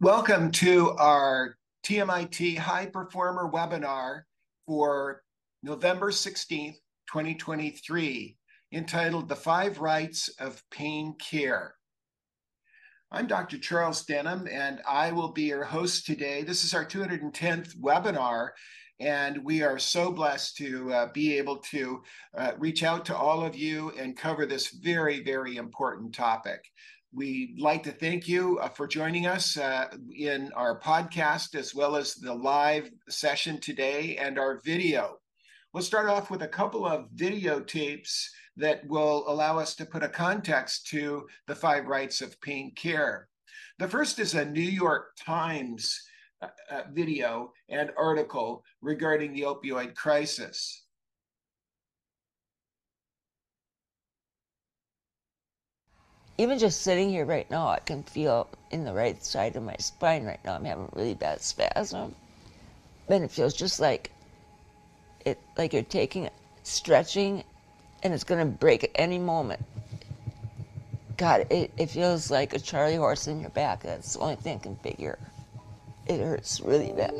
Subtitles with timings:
[0.00, 4.22] Welcome to our TMIT High Performer webinar
[4.64, 5.24] for
[5.64, 6.76] November 16th,
[7.10, 8.36] 2023,
[8.72, 11.74] entitled The Five Rights of Pain Care.
[13.10, 13.58] I'm Dr.
[13.58, 16.44] Charles Denham, and I will be your host today.
[16.44, 18.50] This is our 210th webinar,
[19.00, 22.02] and we are so blessed to uh, be able to
[22.36, 26.60] uh, reach out to all of you and cover this very, very important topic.
[27.14, 31.96] We'd like to thank you uh, for joining us uh, in our podcast as well
[31.96, 35.16] as the live session today and our video.
[35.72, 38.26] We'll start off with a couple of videotapes
[38.58, 43.28] that will allow us to put a context to the five rights of pain care.
[43.78, 45.98] The first is a New York Times
[46.42, 46.48] uh,
[46.92, 50.84] video and article regarding the opioid crisis.
[56.38, 59.74] Even just sitting here right now, I can feel in the right side of my
[59.78, 60.54] spine right now.
[60.54, 62.14] I'm having a really bad spasm.
[63.08, 64.12] And it feels just like
[65.24, 66.28] it, like you're taking,
[66.62, 67.42] stretching,
[68.02, 69.60] and it's going to break at any moment.
[71.16, 73.82] God, it, it feels like a Charlie horse in your back.
[73.82, 75.18] That's the only thing I can figure.
[76.06, 77.14] It hurts really bad.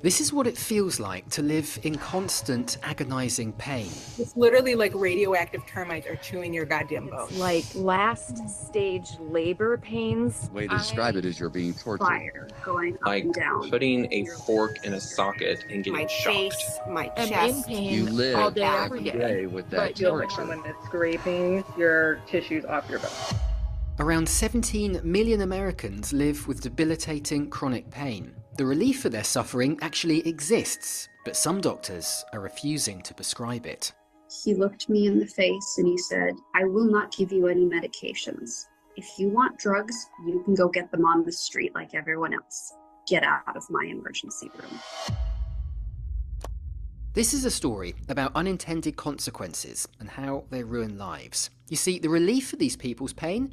[0.00, 3.88] This is what it feels like to live in constant agonizing pain.
[4.16, 7.36] It's literally like radioactive termites are chewing your goddamn bones.
[7.36, 10.48] Like last stage labor pains.
[10.48, 12.04] The way to describe I it is you're being tortured.
[12.04, 13.70] Fire going up like and down.
[13.70, 16.36] putting a fork in a socket and getting my shocked.
[16.36, 17.68] face, my I'm chest.
[17.68, 19.18] in You live all day, every every day.
[19.18, 20.46] day with that But you'll torture.
[20.46, 23.10] when it's scraping your tissues off your bone.
[23.98, 28.36] Around 17 million Americans live with debilitating chronic pain.
[28.58, 33.92] The relief for their suffering actually exists, but some doctors are refusing to prescribe it.
[34.42, 37.64] He looked me in the face and he said, I will not give you any
[37.64, 38.64] medications.
[38.96, 39.94] If you want drugs,
[40.26, 42.72] you can go get them on the street like everyone else.
[43.06, 44.80] Get out of my emergency room.
[47.12, 51.50] This is a story about unintended consequences and how they ruin lives.
[51.68, 53.52] You see, the relief for these people's pain?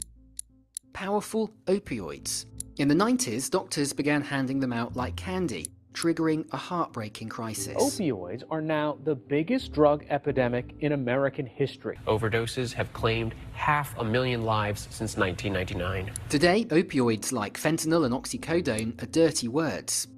[0.94, 2.46] Powerful opioids.
[2.78, 7.78] In the 90s, doctors began handing them out like candy, triggering a heartbreaking crisis.
[7.78, 11.98] Opioids are now the biggest drug epidemic in American history.
[12.06, 16.12] Overdoses have claimed half a million lives since 1999.
[16.28, 20.10] Today, opioids like fentanyl and oxycodone are dirty words.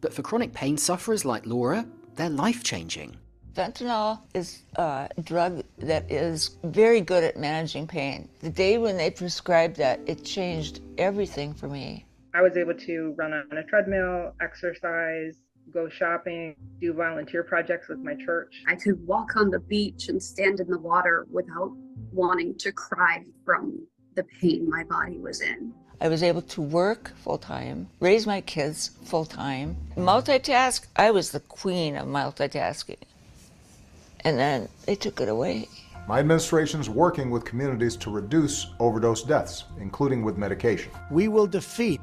[0.00, 3.18] But for chronic pain sufferers like Laura, they're life changing.
[3.54, 8.28] Fentanyl is a drug that is very good at managing pain.
[8.40, 12.04] The day when they prescribed that, it changed everything for me.
[12.34, 15.36] I was able to run on a treadmill, exercise,
[15.72, 18.62] go shopping, do volunteer projects with my church.
[18.68, 21.72] I could walk on the beach and stand in the water without
[22.12, 25.72] wanting to cry from the pain my body was in.
[26.00, 30.86] I was able to work full time, raise my kids full time, multitask.
[30.94, 32.98] I was the queen of multitasking.
[34.20, 35.68] And then they took it away.
[36.08, 40.90] My administration is working with communities to reduce overdose deaths, including with medication.
[41.10, 42.00] We will defeat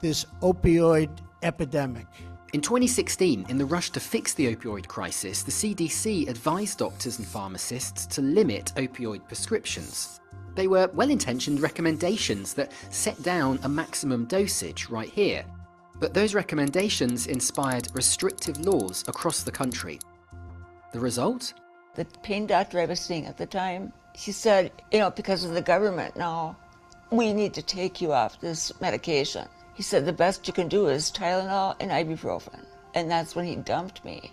[0.00, 1.10] this opioid
[1.42, 2.06] epidemic.
[2.54, 7.26] In 2016, in the rush to fix the opioid crisis, the CDC advised doctors and
[7.26, 10.20] pharmacists to limit opioid prescriptions.
[10.54, 15.44] They were well intentioned recommendations that set down a maximum dosage right here.
[16.00, 19.98] But those recommendations inspired restrictive laws across the country.
[20.92, 21.54] The result?
[21.94, 25.52] The pain doctor I was seeing at the time, he said, you know, because of
[25.52, 26.56] the government now,
[27.10, 29.48] we need to take you off this medication.
[29.74, 32.64] He said the best you can do is Tylenol and ibuprofen.
[32.94, 34.32] And that's when he dumped me.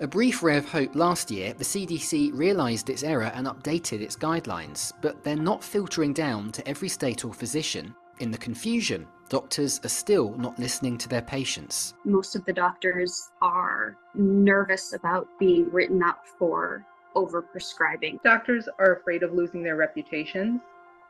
[0.00, 4.14] A brief ray of hope last year, the CDC realised its error and updated its
[4.14, 7.94] guidelines, but they're not filtering down to every state or physician.
[8.20, 11.94] In the confusion, doctors are still not listening to their patients.
[12.04, 16.84] Most of the doctors are nervous about being written up for
[17.14, 18.22] overprescribing.
[18.22, 20.60] Doctors are afraid of losing their reputations.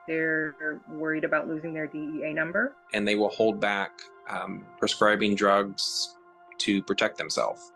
[0.06, 2.74] They're worried about losing their DEA number.
[2.94, 6.16] And they will hold back um, prescribing drugs
[6.58, 7.72] to protect themselves.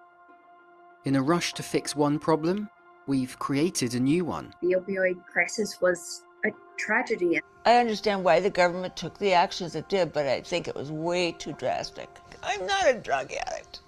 [1.05, 2.71] In a rush to fix one problem,
[3.07, 4.55] we've created a new one.
[4.63, 7.41] The opioid crisis was a tragedy.
[7.65, 10.91] I understand why the government took the actions it did, but I think it was
[10.91, 12.09] way too drastic.
[12.43, 13.81] I'm not a drug addict.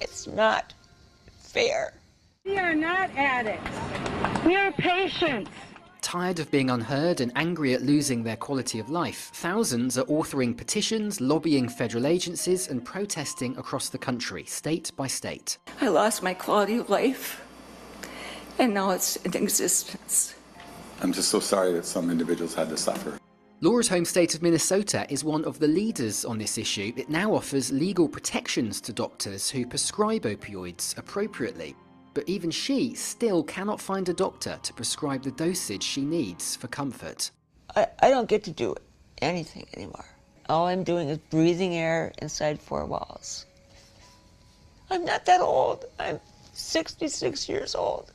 [0.00, 0.74] It's not
[1.40, 1.94] fair.
[2.44, 4.44] We are not addicts.
[4.44, 5.50] We are patients.
[6.02, 10.56] Tired of being unheard and angry at losing their quality of life, thousands are authoring
[10.56, 15.58] petitions, lobbying federal agencies, and protesting across the country, state by state.
[15.80, 17.46] I lost my quality of life,
[18.58, 20.34] and now it's in existence.
[21.02, 23.18] I'm just so sorry that some individuals had to suffer.
[23.60, 26.92] Laura's home state of Minnesota is one of the leaders on this issue.
[26.96, 31.74] It now offers legal protections to doctors who prescribe opioids appropriately.
[32.14, 36.68] But even she still cannot find a doctor to prescribe the dosage she needs for
[36.68, 37.30] comfort.
[37.74, 38.76] I, I don't get to do
[39.20, 40.04] anything anymore.
[40.48, 43.46] All I'm doing is breathing air inside four walls.
[44.90, 45.84] I'm not that old.
[45.98, 46.20] I'm
[46.52, 48.12] 66 years old.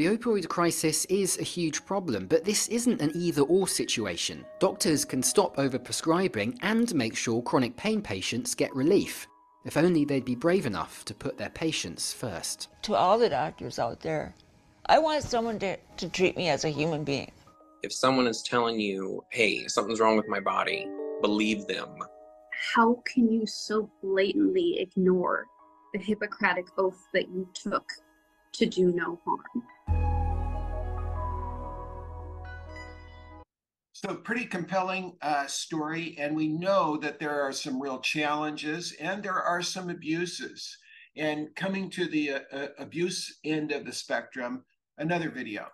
[0.00, 4.46] The opioid crisis is a huge problem, but this isn't an either or situation.
[4.58, 9.28] Doctors can stop overprescribing and make sure chronic pain patients get relief.
[9.66, 12.68] If only they'd be brave enough to put their patients first.
[12.84, 14.34] To all the doctors out there,
[14.86, 17.30] I want someone to, to treat me as a human being.
[17.82, 20.88] If someone is telling you, hey, something's wrong with my body,
[21.20, 21.94] believe them.
[22.74, 25.44] How can you so blatantly ignore
[25.92, 27.92] the Hippocratic oath that you took
[28.52, 29.62] to do no harm?
[34.02, 39.22] So, pretty compelling uh, story, and we know that there are some real challenges and
[39.22, 40.74] there are some abuses.
[41.18, 44.64] And coming to the uh, uh, abuse end of the spectrum,
[44.96, 45.66] another video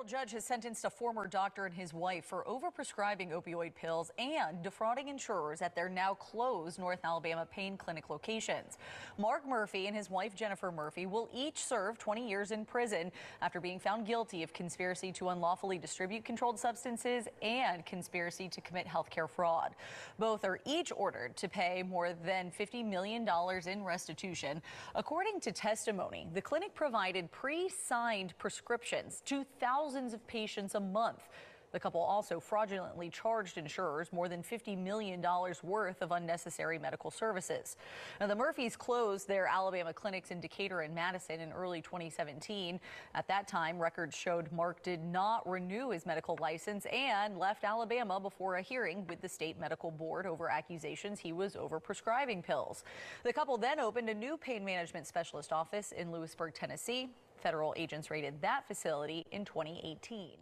[0.00, 4.62] federal judge has sentenced a former doctor and his wife for overprescribing opioid pills and
[4.62, 8.78] defrauding insurers at their now closed North Alabama pain clinic locations.
[9.18, 13.12] Mark Murphy and his wife Jennifer Murphy will each serve 20 years in prison
[13.42, 18.86] after being found guilty of conspiracy to unlawfully distribute controlled substances and conspiracy to commit
[18.86, 19.74] healthcare fraud.
[20.18, 23.28] Both are each ordered to pay more than $50 million
[23.66, 24.62] in restitution.
[24.94, 31.28] According to testimony, the clinic provided pre-signed prescriptions to thousands thousands of patients a month.
[31.72, 35.24] The couple also fraudulently charged insurers more than $50 million
[35.64, 37.76] worth of unnecessary medical services.
[38.20, 42.78] Now, the Murphys closed their Alabama clinics in Decatur and Madison in early 2017.
[43.16, 48.20] At that time, records showed Mark did not renew his medical license and left Alabama
[48.20, 52.84] before a hearing with the state medical board over accusations he was overprescribing pills.
[53.24, 57.10] The couple then opened a new pain management specialist office in Lewisburg, Tennessee.
[57.40, 60.32] Federal agents raided that facility in 2018.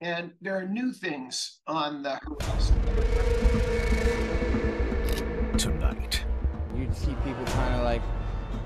[0.00, 2.76] And there are new things on the horizon.
[5.56, 6.24] Tonight.
[6.76, 8.02] You'd see people kind of like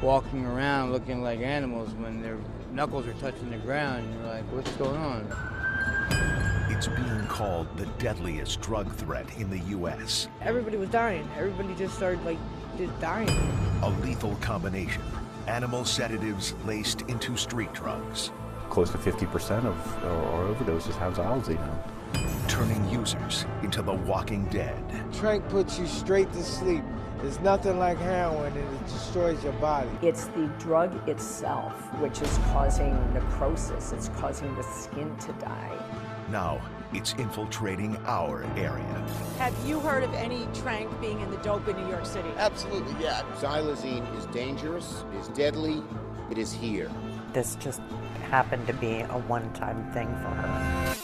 [0.01, 2.39] walking around looking like animals when their
[2.73, 4.05] knuckles are touching the ground.
[4.05, 5.27] And you're like, what's going on?
[6.71, 10.29] It's being called the deadliest drug threat in the U.S.
[10.41, 11.29] Everybody was dying.
[11.37, 12.39] Everybody just started like
[12.79, 13.29] just dying.
[13.83, 15.03] A lethal combination
[15.49, 18.31] animal sedatives laced into street drugs.
[18.71, 21.85] Close to 50% of uh, our overdoses have xylazine now.
[22.49, 24.83] Turning users into the walking dead.
[25.12, 26.83] Tranq puts you straight to sleep.
[27.19, 29.91] There's nothing like heroin and it destroys your body.
[30.03, 33.93] It's the drug itself which is causing necrosis.
[33.93, 35.79] It's causing the skin to die.
[36.31, 36.61] Now,
[36.93, 39.06] it's infiltrating our area.
[39.39, 42.29] Have you heard of any tranq being in the dope in New York City?
[42.37, 43.23] Absolutely, yeah.
[43.37, 45.83] Xylazine is dangerous, it is deadly,
[46.31, 46.91] it is here.
[47.33, 47.81] This just
[48.31, 50.94] happened to be a one time thing for her.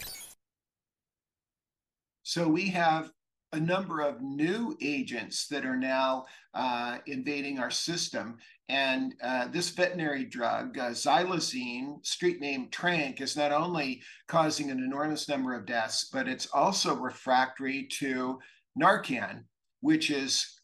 [2.23, 3.11] So we have
[3.53, 8.37] a number of new agents that are now uh, invading our system.
[8.69, 14.79] And uh, this veterinary drug, uh, xylazine, street name Tranq, is not only causing an
[14.79, 18.39] enormous number of deaths, but it's also refractory to
[18.81, 19.45] Narcan,
[19.81, 20.61] which is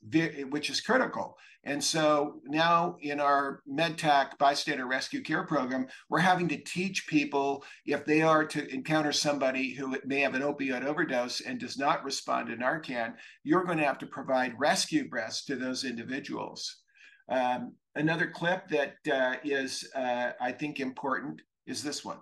[0.50, 1.38] which is critical.
[1.67, 7.64] And so now in our MedTac bystander rescue care program, we're having to teach people
[7.87, 12.05] if they are to encounter somebody who may have an opioid overdose and does not
[12.05, 13.14] respond to Narcan,
[13.45, 16.84] you're going to have to provide rescue breaths to those individuals.
[17.28, 22.19] Um, another clip that uh, is, uh, I think, important is this one.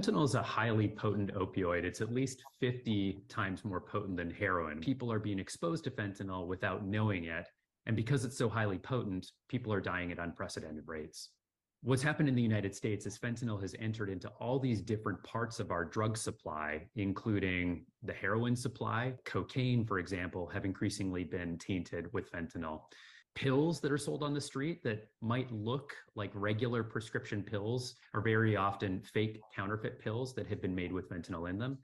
[0.00, 1.84] Fentanyl is a highly potent opioid.
[1.84, 4.80] It's at least 50 times more potent than heroin.
[4.80, 7.46] People are being exposed to fentanyl without knowing it.
[7.84, 11.28] And because it's so highly potent, people are dying at unprecedented rates.
[11.82, 15.60] What's happened in the United States is fentanyl has entered into all these different parts
[15.60, 19.12] of our drug supply, including the heroin supply.
[19.26, 22.80] Cocaine, for example, have increasingly been tainted with fentanyl
[23.34, 28.20] pills that are sold on the street that might look like regular prescription pills are
[28.20, 31.78] very often fake counterfeit pills that have been made with fentanyl in them.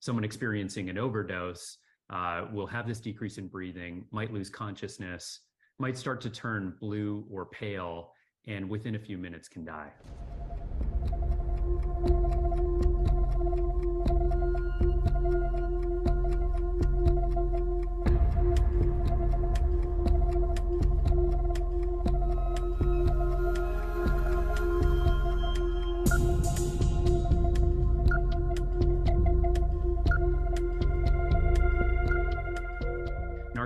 [0.00, 1.78] Someone experiencing an overdose
[2.10, 5.40] uh, will have this decrease in breathing, might lose consciousness,
[5.78, 8.12] might start to turn blue or pale
[8.46, 9.90] and within a few minutes can die.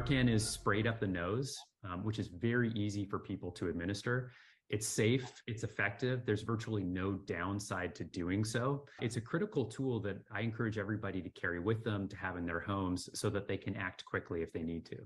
[0.09, 4.31] Narcan is sprayed up the nose, um, which is very easy for people to administer.
[4.71, 6.25] It's safe, it's effective.
[6.25, 8.85] There's virtually no downside to doing so.
[9.03, 12.47] It's a critical tool that I encourage everybody to carry with them, to have in
[12.47, 14.97] their homes, so that they can act quickly if they need to.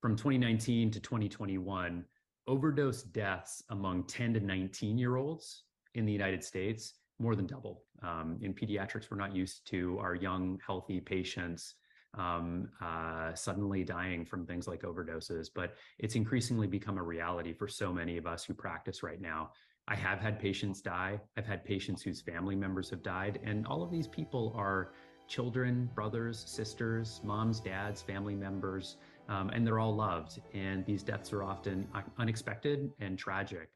[0.00, 2.04] From 2019 to 2021,
[2.46, 5.64] overdose deaths among 10 to 19 year olds
[5.94, 7.80] in the United States more than doubled.
[8.02, 11.74] Um, in pediatrics, we're not used to our young, healthy patients
[12.18, 17.68] um, uh, suddenly dying from things like overdoses, but it's increasingly become a reality for
[17.68, 19.50] so many of us who practice right now.
[19.88, 21.20] I have had patients die.
[21.36, 23.40] I've had patients whose family members have died.
[23.42, 24.92] And all of these people are
[25.26, 28.96] children, brothers, sisters, moms, dads, family members,
[29.28, 30.40] um, and they're all loved.
[30.54, 31.88] And these deaths are often
[32.18, 33.70] unexpected and tragic.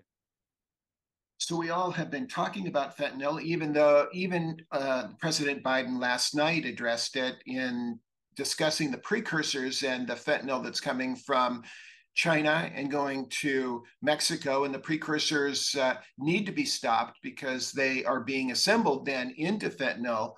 [1.38, 6.34] So we all have been talking about fentanyl, even though even uh, President Biden last
[6.34, 7.98] night addressed it in
[8.36, 11.62] discussing the precursors and the fentanyl that's coming from
[12.14, 18.04] China and going to Mexico, and the precursors uh, need to be stopped because they
[18.04, 20.34] are being assembled then into fentanyl.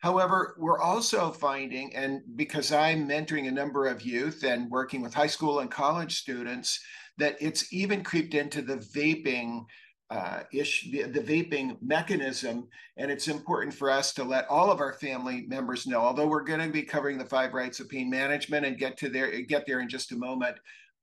[0.00, 5.14] However, we're also finding, and because I'm mentoring a number of youth and working with
[5.14, 6.78] high school and college students,
[7.16, 9.64] that it's even creeped into the vaping
[10.10, 12.68] uh, ish, the, the, vaping mechanism.
[12.96, 16.44] And it's important for us to let all of our family members know, although we're
[16.44, 19.66] going to be covering the five rights of pain management and get to there, get
[19.66, 20.56] there in just a moment.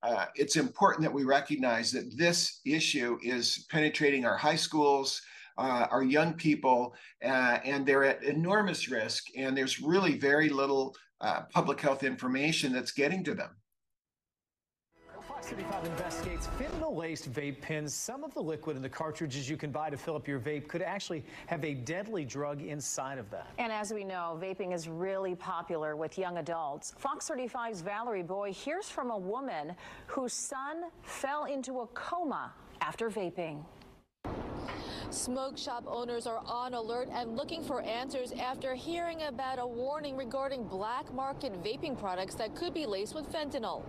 [0.03, 5.21] Uh, it's important that we recognize that this issue is penetrating our high schools,
[5.57, 9.27] uh, our young people, uh, and they're at enormous risk.
[9.37, 13.49] And there's really very little uh, public health information that's getting to them.
[15.41, 17.93] City 5 investigates fentanyl-laced vape pens.
[17.95, 20.67] Some of the liquid in the cartridges you can buy to fill up your vape
[20.67, 23.45] could actually have a deadly drug inside of them.
[23.57, 26.93] And as we know, vaping is really popular with young adults.
[26.97, 33.09] Fox 35's Valerie Boey hears from a woman whose son fell into a coma after
[33.09, 33.65] vaping.
[35.09, 40.15] Smoke shop owners are on alert and looking for answers after hearing about a warning
[40.15, 43.83] regarding black market vaping products that could be laced with fentanyl.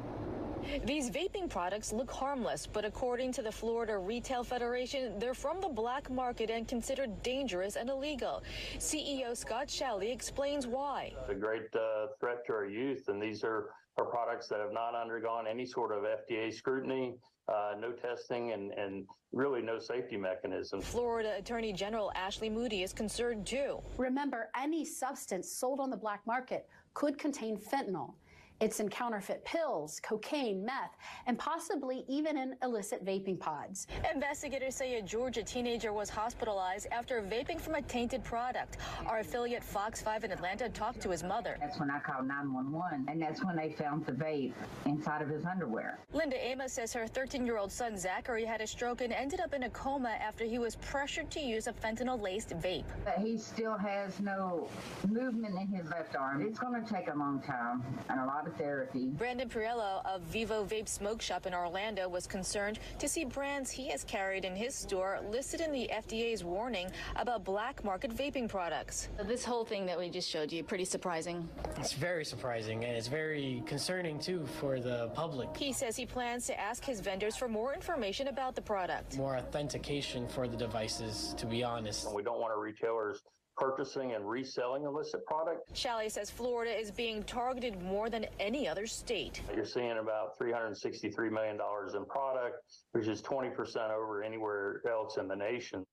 [0.84, 5.68] These vaping products look harmless, but according to the Florida Retail Federation, they're from the
[5.68, 8.42] black market and considered dangerous and illegal.
[8.78, 11.12] CEO Scott Shalley explains why.
[11.28, 14.94] A great uh, threat to our youth, and these are, are products that have not
[14.94, 17.14] undergone any sort of FDA scrutiny.
[17.48, 20.80] Uh, no testing and, and really no safety mechanism.
[20.80, 23.80] Florida Attorney General Ashley Moody is concerned too.
[23.98, 28.14] Remember, any substance sold on the black market could contain fentanyl.
[28.62, 33.88] It's in counterfeit pills, cocaine, meth, and possibly even in illicit vaping pods.
[34.14, 38.76] Investigators say a Georgia teenager was hospitalized after vaping from a tainted product.
[39.06, 41.56] Our affiliate Fox 5 in Atlanta talked to his mother.
[41.58, 44.52] That's when I called 911, and that's when they found the vape
[44.86, 45.98] inside of his underwear.
[46.12, 49.54] Linda Amos says her 13 year old son Zachary had a stroke and ended up
[49.54, 52.84] in a coma after he was pressured to use a fentanyl laced vape.
[53.04, 54.68] But he still has no
[55.08, 56.46] movement in his left arm.
[56.46, 59.06] It's going to take a long time and a lot of therapy.
[59.06, 63.88] Brandon Pirello of Vivo Vape Smoke Shop in Orlando was concerned to see brands he
[63.88, 69.08] has carried in his store listed in the FDA's warning about black market vaping products.
[69.24, 71.48] This whole thing that we just showed you, pretty surprising.
[71.76, 75.56] It's very surprising and it's very concerning too for the public.
[75.56, 79.16] He says he plans to ask his vendors for more information about the product.
[79.16, 82.12] More authentication for the devices, to be honest.
[82.12, 83.22] We don't want our retailers
[83.56, 85.72] purchasing and reselling illicit product.
[85.74, 89.42] Shalley says Florida is being targeted more than any other state.
[89.54, 91.58] You're seeing about $363 million
[91.94, 92.56] in product,
[92.92, 95.84] which is 20% over anywhere else in the nation.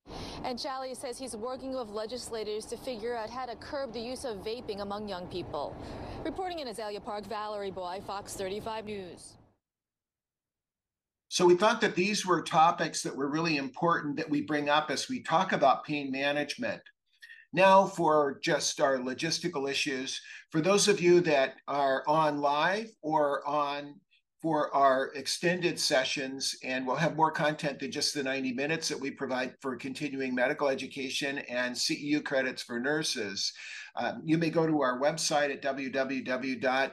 [0.44, 4.26] And Shalley says he's working with legislators to figure out how to curb the use
[4.26, 5.76] of vaping among young people.
[6.24, 9.34] Reporting in Azalea Park, Valerie Boey, Fox 35 News.
[11.32, 14.90] So we thought that these were topics that were really important that we bring up
[14.90, 16.82] as we talk about pain management.
[17.52, 23.48] Now, for just our logistical issues, for those of you that are on live or
[23.48, 23.96] on
[24.42, 29.00] for our extended sessions, and we'll have more content than just the 90 minutes that
[29.00, 33.52] we provide for continuing medical education and CEU credits for nurses.
[33.98, 36.92] Um, you may go to our website at www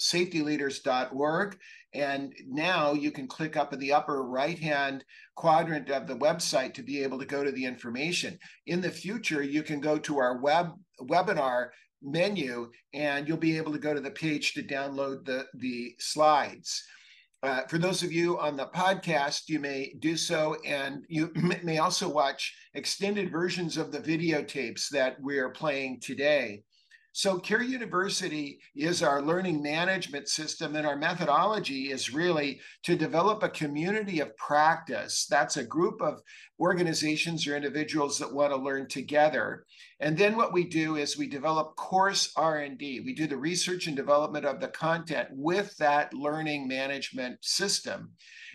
[0.00, 1.58] safetyleaders.org.
[1.94, 5.04] And now you can click up in the upper right hand
[5.36, 8.38] quadrant of the website to be able to go to the information.
[8.66, 11.68] In the future, you can go to our web webinar
[12.02, 16.82] menu and you'll be able to go to the page to download the, the slides.
[17.44, 21.30] Uh, for those of you on the podcast, you may do so, and you
[21.62, 26.62] may also watch extended versions of the videotapes that we're playing today.
[27.16, 33.44] So, Care University is our learning management system, and our methodology is really to develop
[33.44, 35.24] a community of practice.
[35.30, 36.22] That's a group of
[36.58, 39.64] organizations or individuals that want to learn together.
[40.00, 43.02] And then what we do is we develop course R&D.
[43.04, 48.10] We do the research and development of the content with that learning management system.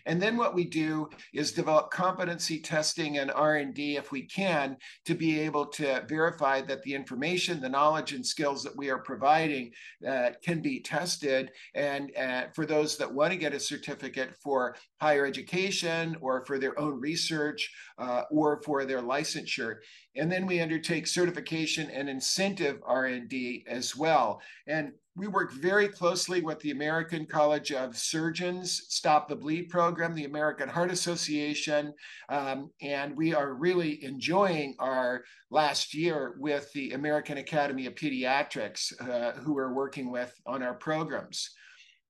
[0.10, 4.76] And then what we do is develop competency testing and R&D if we can
[5.06, 8.98] to be able to verify that the information, the knowledge and skills that we are
[8.98, 9.72] providing
[10.08, 11.52] uh, can be tested.
[11.76, 16.58] And uh, for those that want to get a certificate for higher education or for
[16.58, 19.76] their own research uh, or for their licensure.
[20.16, 24.42] And then we undertake certification and incentive R&D as well.
[24.68, 30.16] And we work very closely with the American College of Surgeons Stop the Bleed program,
[30.16, 31.94] the American Heart Association,
[32.30, 38.94] um, and we are really enjoying our last year with the American Academy of Pediatrics,
[39.02, 41.50] uh, who we're working with on our programs.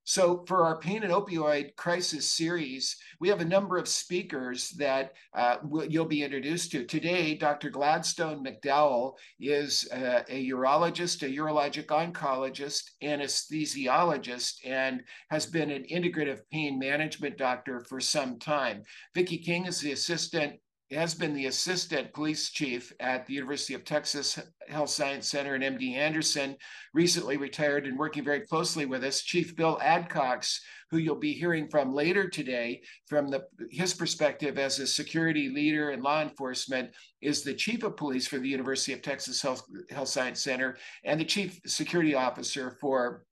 [0.10, 5.14] So, for our pain and opioid crisis series, we have a number of speakers that
[5.36, 6.84] uh, you'll be introduced to.
[6.84, 7.70] Today, Dr.
[7.70, 16.40] Gladstone McDowell is uh, a urologist, a urologic oncologist, anesthesiologist, and has been an integrative
[16.52, 18.82] pain management doctor for some time.
[19.14, 20.54] Vicki King is the assistant
[20.92, 25.64] has been the assistant police chief at the University of Texas Health Science Center and
[25.64, 26.56] MD Anderson,
[26.94, 29.22] recently retired and working very closely with us.
[29.22, 34.80] Chief Bill Adcox, who you'll be hearing from later today, from the, his perspective as
[34.80, 36.90] a security leader in law enforcement,
[37.22, 41.20] is the chief of police for the University of Texas Health, Health Science Center and
[41.20, 43.26] the chief security officer for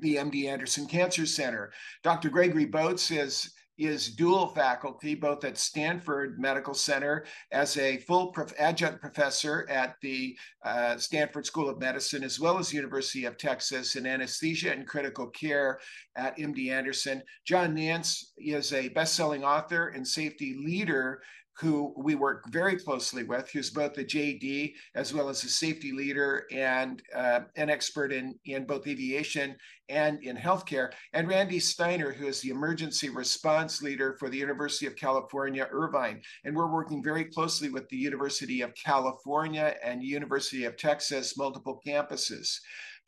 [0.00, 1.72] the MD Anderson Cancer Center.
[2.02, 2.30] Dr.
[2.30, 8.52] Gregory Botz is is dual faculty, both at Stanford Medical Center as a full prof
[8.58, 13.96] adjunct professor at the uh, Stanford School of Medicine, as well as University of Texas
[13.96, 15.78] in anesthesia and critical care
[16.16, 17.22] at MD Anderson.
[17.46, 21.22] John Nance is a best-selling author and safety leader
[21.60, 25.92] who we work very closely with, who's both a JD as well as a safety
[25.92, 29.56] leader and uh, an expert in, in both aviation
[29.88, 34.86] and in healthcare, and Randy Steiner, who is the emergency response leader for the University
[34.86, 36.20] of California, Irvine.
[36.44, 41.80] And we're working very closely with the University of California and University of Texas, multiple
[41.86, 42.58] campuses.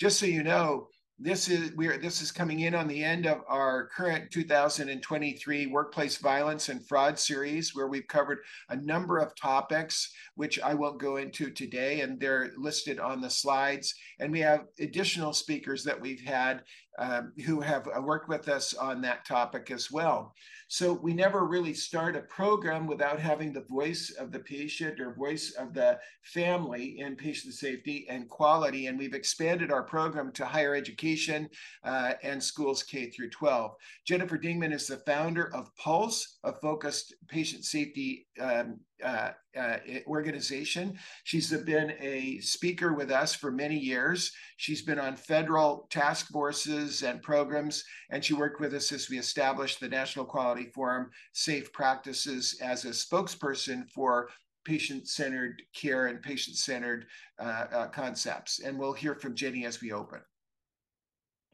[0.00, 0.88] Just so you know,
[1.22, 6.16] this is we're this is coming in on the end of our current 2023 workplace
[6.16, 8.38] violence and fraud series where we've covered
[8.70, 13.28] a number of topics which I won't go into today and they're listed on the
[13.28, 13.94] slides.
[14.18, 16.62] And we have additional speakers that we've had
[16.98, 20.34] um, who have uh, worked with us on that topic as well.
[20.68, 25.14] So we never really start a program without having the voice of the patient or
[25.14, 28.86] voice of the family in patient safety and quality.
[28.86, 31.48] And we've expanded our program to higher education
[31.84, 33.74] uh, and schools K through 12.
[34.06, 40.98] Jennifer Dingman is the founder of Pulse, a focused patient safety um, uh, uh, organization.
[41.24, 44.32] She's been a speaker with us for many years.
[44.56, 49.18] She's been on federal task forces and programs, and she worked with us as we
[49.18, 54.28] established the National Quality Forum Safe Practices as a spokesperson for
[54.64, 57.06] patient centered care and patient centered
[57.38, 58.60] uh, uh, concepts.
[58.60, 60.20] And we'll hear from Jenny as we open.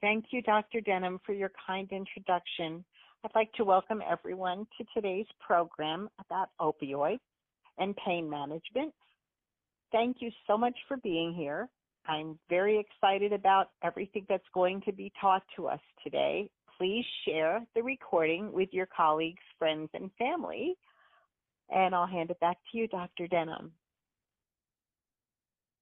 [0.01, 0.81] Thank you, Dr.
[0.81, 2.85] Denham, for your kind introduction.
[3.25, 7.19] I'd like to welcome everyone to today's program about opioids
[7.79, 8.93] and pain management.
[9.93, 11.69] Thank you so much for being here.
[12.07, 16.49] I'm very excited about everything that's going to be taught to us today.
[16.79, 20.77] Please share the recording with your colleagues, friends, and family.
[21.71, 23.27] And I'll hand it back to you, Dr.
[23.27, 23.73] Denham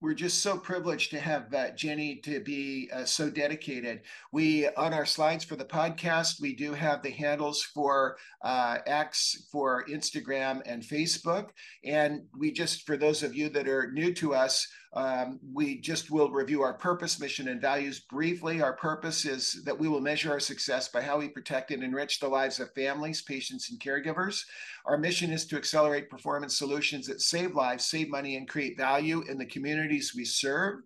[0.05, 4.03] we're just so privileged to have uh, Jenny to be uh, so dedicated.
[4.33, 9.49] We, on our slides for the podcast, we do have the handles for uh, X,
[9.51, 11.49] for Instagram, and Facebook.
[11.85, 16.11] And we just, for those of you that are new to us, um, we just
[16.11, 18.63] will review our purpose, mission, and values briefly.
[18.63, 22.21] Our purpose is that we will measure our success by how we protect and enrich
[22.21, 24.45] the lives of families, patients, and caregivers.
[24.87, 29.23] Our mission is to accelerate performance solutions that save lives, save money, and create value
[29.29, 30.83] in the communities we serve.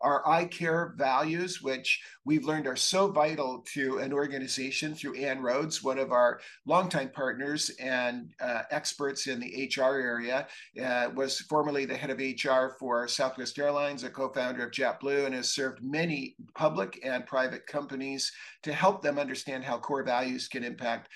[0.00, 5.42] Our I care values, which we've learned are so vital to an organization through Ann
[5.42, 10.46] Rhoades, one of our longtime partners and uh, experts in the HR area,
[10.82, 15.34] uh, was formerly the head of HR for Southwest Airlines, a co-founder of JetBlue, and
[15.34, 18.30] has served many public and private companies
[18.62, 21.08] to help them understand how core values can impact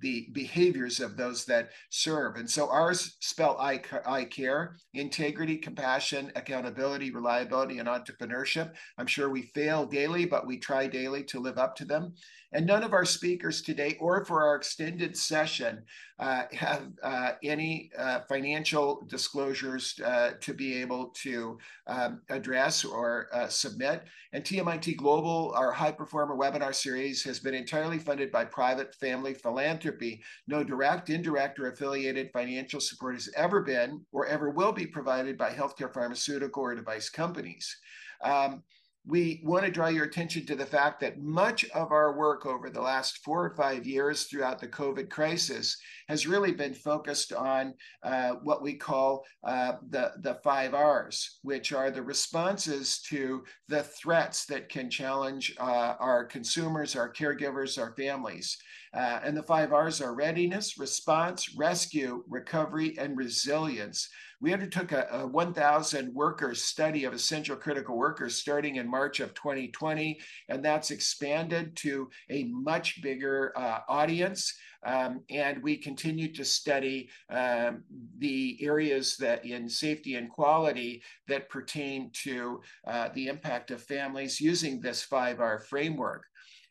[0.00, 2.36] the behaviors of those that serve.
[2.36, 8.72] And so ours spell I, I care, integrity, compassion, accountability, reliability, and entrepreneurship.
[8.98, 12.14] I'm sure we fail daily, but we try daily to live up to them.
[12.52, 15.82] And none of our speakers today or for our extended session
[16.18, 23.28] uh, have uh, any uh, financial disclosures uh, to be able to um, address or
[23.32, 24.04] uh, submit.
[24.32, 29.34] And TMIT Global, our high performer webinar series, has been entirely funded by private family
[29.34, 30.22] philanthropy.
[30.46, 35.38] No direct, indirect, or affiliated financial support has ever been or ever will be provided
[35.38, 37.76] by healthcare, pharmaceutical, or device companies.
[38.22, 38.62] Um,
[39.04, 42.70] we want to draw your attention to the fact that much of our work over
[42.70, 45.76] the last four or five years throughout the COVID crisis
[46.08, 51.72] has really been focused on uh, what we call uh, the, the five R's, which
[51.72, 57.94] are the responses to the threats that can challenge uh, our consumers, our caregivers, our
[57.96, 58.56] families.
[58.94, 64.08] Uh, and the five R's are readiness, response, rescue, recovery, and resilience.
[64.42, 69.34] We undertook a, a 1,000 workers study of essential critical workers starting in March of
[69.34, 74.52] 2020, and that's expanded to a much bigger uh, audience.
[74.84, 77.84] Um, and we continue to study um,
[78.18, 84.40] the areas that in safety and quality that pertain to uh, the impact of families
[84.40, 86.24] using this 5R framework.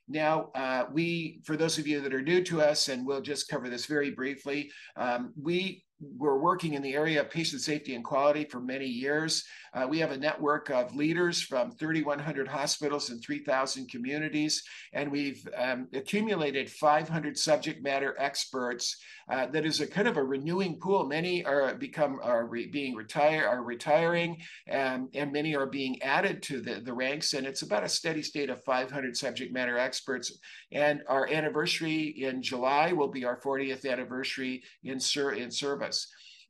[0.10, 3.48] Now, uh, we, for those of you that are new to us, and we'll just
[3.48, 8.04] cover this very briefly, um, we we're working in the area of patient safety and
[8.04, 9.44] quality for many years.
[9.74, 15.48] Uh, we have a network of leaders from 3,100 hospitals and 3,000 communities, and we've
[15.56, 18.98] um, accumulated 500 subject matter experts.
[19.30, 21.06] Uh, that is a kind of a renewing pool.
[21.06, 26.44] Many are become are re, being retire are retiring, and, and many are being added
[26.44, 27.34] to the, the ranks.
[27.34, 30.38] And it's about a steady state of 500 subject matter experts.
[30.74, 35.91] And our anniversary in July will be our 40th anniversary in, ser- in service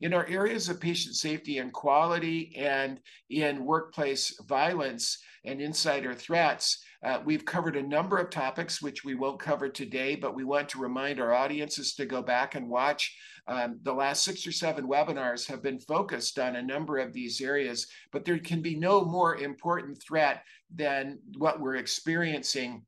[0.01, 2.99] in our areas of patient safety and quality and
[3.29, 9.15] in workplace violence and insider threats, uh, we've covered a number of topics which we
[9.15, 13.15] won't cover today, but we want to remind our audiences to go back and watch.
[13.47, 17.41] Um, the last six or seven webinars have been focused on a number of these
[17.41, 22.85] areas, but there can be no more important threat than what we're experiencing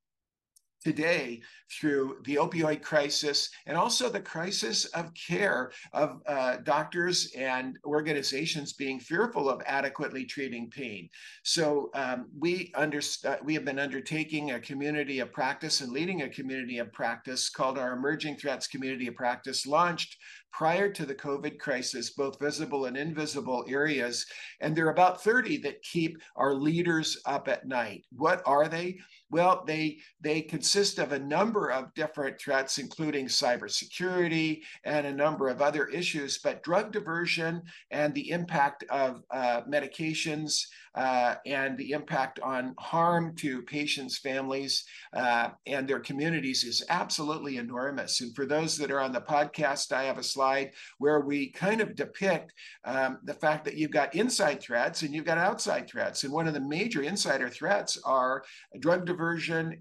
[0.83, 1.41] today
[1.71, 8.73] through the opioid crisis and also the crisis of care of uh, doctors and organizations
[8.73, 11.09] being fearful of adequately treating pain.
[11.43, 16.29] So um, we understand we have been undertaking a community of practice and leading a
[16.29, 20.17] community of practice called our Emerging Threats Community of Practice, launched
[20.53, 24.25] prior to the COVID crisis, both visible and invisible areas.
[24.61, 28.05] And there are about 30 that keep our leaders up at night.
[28.15, 28.99] What are they?
[29.33, 35.47] Well, they they consist of a number of different threats, including cybersecurity and a number
[35.47, 36.37] of other issues.
[36.37, 43.35] But drug diversion and the impact of uh, medications uh, and the impact on harm
[43.37, 48.21] to patients, families, uh, and their communities is absolutely enormous.
[48.21, 51.81] And for those that are on the podcast, I have a slide where we kind
[51.81, 52.53] of depict
[52.85, 56.23] um, the fact that you've got inside threats and you've got outside threats.
[56.23, 58.43] And one of the major insider threats are
[58.79, 59.22] drug diversion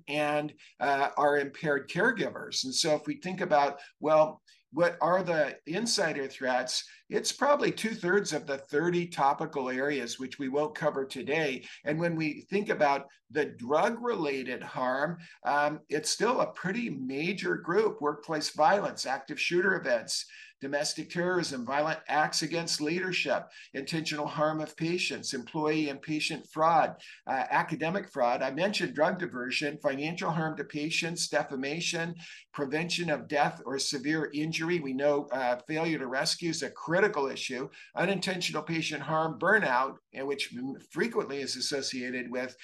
[0.09, 2.65] and uh, our impaired caregivers.
[2.65, 6.85] And so if we think about, well, what are the insider threats?
[7.11, 11.65] It's probably two thirds of the 30 topical areas, which we won't cover today.
[11.85, 17.57] And when we think about the drug related harm, um, it's still a pretty major
[17.57, 20.25] group workplace violence, active shooter events,
[20.62, 26.94] domestic terrorism, violent acts against leadership, intentional harm of patients, employee and patient fraud,
[27.27, 28.42] uh, academic fraud.
[28.42, 32.14] I mentioned drug diversion, financial harm to patients, defamation,
[32.55, 34.79] prevention of death or severe injury.
[34.79, 40.55] We know uh, failure to rescue is a critical issue, unintentional patient harm, burnout, which
[40.90, 42.57] frequently is associated with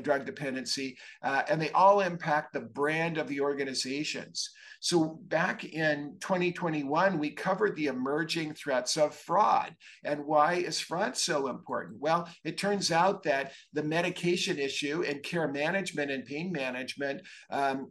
[0.00, 4.48] drug dependency, uh, and they all impact the brand of the organizations.
[4.82, 9.76] So back in 2021, we covered the emerging threats of fraud.
[10.02, 12.00] And why is fraud so important?
[12.00, 17.90] Well, it turns out that the medication issue and care management and pain management um,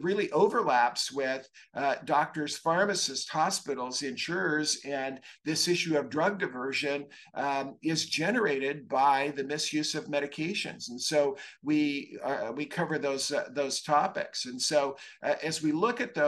[0.00, 7.74] really overlaps with uh, doctors, pharmacists, hospitals, insurers, and this issue of drug diversion um,
[7.82, 10.90] is generated by the misuse of medications.
[10.90, 14.46] And so we uh, we cover those uh, those topics.
[14.46, 16.27] And so uh, as we look at those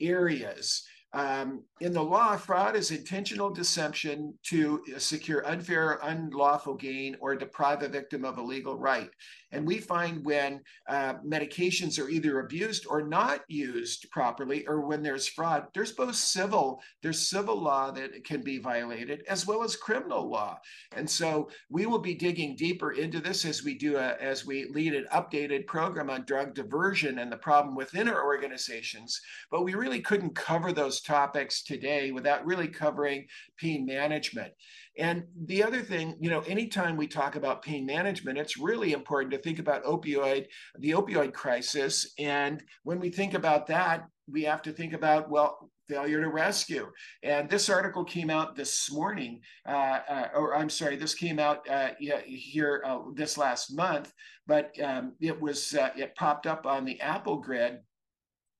[0.00, 7.34] areas, um, in the law, fraud is intentional deception to secure unfair, unlawful gain or
[7.34, 9.10] deprive a victim of a legal right.
[9.52, 15.02] And we find when uh, medications are either abused or not used properly, or when
[15.02, 19.76] there's fraud, there's both civil, there's civil law that can be violated, as well as
[19.76, 20.58] criminal law.
[20.96, 24.66] And so we will be digging deeper into this as we do a, as we
[24.66, 29.20] lead an updated program on drug diversion and the problem within our organizations.
[29.50, 34.52] But we really couldn't cover those topics today without really covering pain management.
[34.98, 39.32] And the other thing, you know, anytime we talk about pain management, it's really important
[39.32, 40.46] to think about opioid,
[40.78, 42.12] the opioid crisis.
[42.18, 46.88] And when we think about that, we have to think about, well, failure to rescue.
[47.22, 51.68] And this article came out this morning, uh, uh, or I'm sorry, this came out
[51.68, 54.12] uh, here uh, this last month,
[54.46, 57.80] but um, it was uh, it popped up on the Apple Grid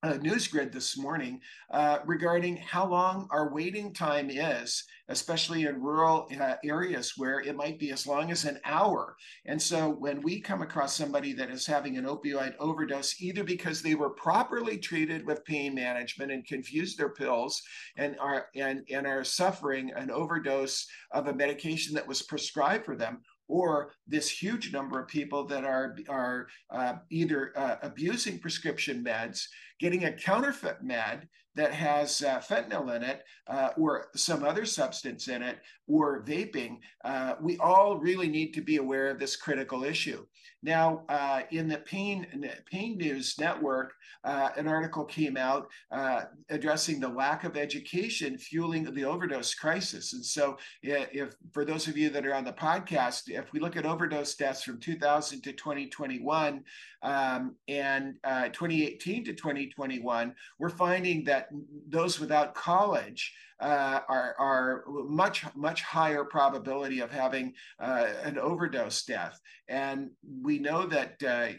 [0.03, 5.81] uh, news grid this morning uh, regarding how long our waiting time is, especially in
[5.81, 9.15] rural uh, areas where it might be as long as an hour.
[9.45, 13.81] And so when we come across somebody that is having an opioid overdose, either because
[13.81, 17.61] they were properly treated with pain management and confused their pills
[17.95, 22.95] and are and, and are suffering an overdose of a medication that was prescribed for
[22.95, 29.03] them, or this huge number of people that are are uh, either uh, abusing prescription
[29.03, 29.45] meds,
[29.79, 35.27] getting a counterfeit med that has uh, fentanyl in it uh, or some other substance
[35.27, 35.59] in it,
[35.91, 36.77] or vaping.
[37.03, 40.25] Uh, we all really need to be aware of this critical issue.
[40.63, 42.27] Now, uh, in the Pain,
[42.69, 48.83] Pain News Network, uh, an article came out uh, addressing the lack of education fueling
[48.93, 50.13] the overdose crisis.
[50.13, 53.75] And so, if for those of you that are on the podcast, if we look
[53.75, 56.63] at overdose deaths from 2000 to 2021
[57.01, 61.49] um, and uh, 2018 to 2021, we're finding that
[61.87, 69.03] those without college uh, are, are much, much higher probability of having uh, an overdose
[69.05, 69.39] death.
[69.69, 70.09] And
[70.41, 71.49] we know that, uh,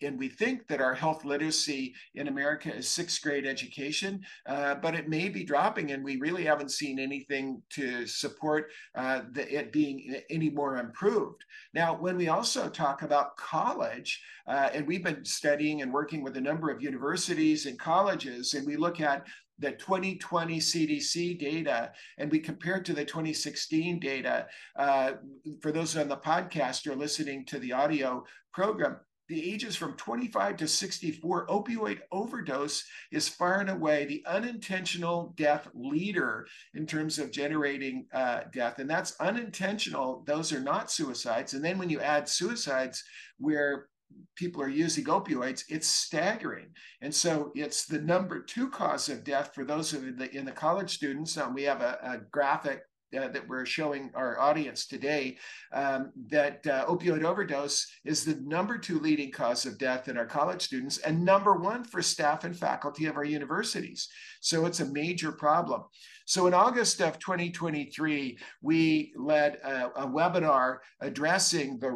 [0.00, 4.94] and we think that our health literacy in America is sixth grade education, uh, but
[4.94, 9.72] it may be dropping, and we really haven't seen anything to support uh, the, it
[9.72, 11.44] being any more improved.
[11.74, 16.40] Now, when we also talk about college, and we've been studying and working with a
[16.40, 19.26] number of universities and colleges, and we look at
[19.58, 25.12] the 2020 CDC data and we compare it to the 2016 data, uh,
[25.60, 28.96] for those on the podcast or listening to the audio program,
[29.28, 35.68] the ages from 25 to 64, opioid overdose is far and away the unintentional death
[35.74, 38.78] leader in terms of generating uh, death.
[38.78, 40.24] And that's unintentional.
[40.26, 41.52] Those are not suicides.
[41.52, 43.04] And then when you add suicides,
[43.38, 43.88] where
[44.36, 46.68] people are using opioids, it's staggering.
[47.02, 50.52] And so it's the number two cause of death for those of the in the
[50.52, 51.36] college students.
[51.36, 52.82] Um, we have a, a graphic
[53.16, 55.38] uh, that we're showing our audience today
[55.72, 60.26] um, that uh, opioid overdose is the number two leading cause of death in our
[60.26, 64.08] college students and number one for staff and faculty of our universities.
[64.42, 65.84] So it's a major problem.
[66.28, 71.88] So in August of 2023, we led a, a webinar addressing the,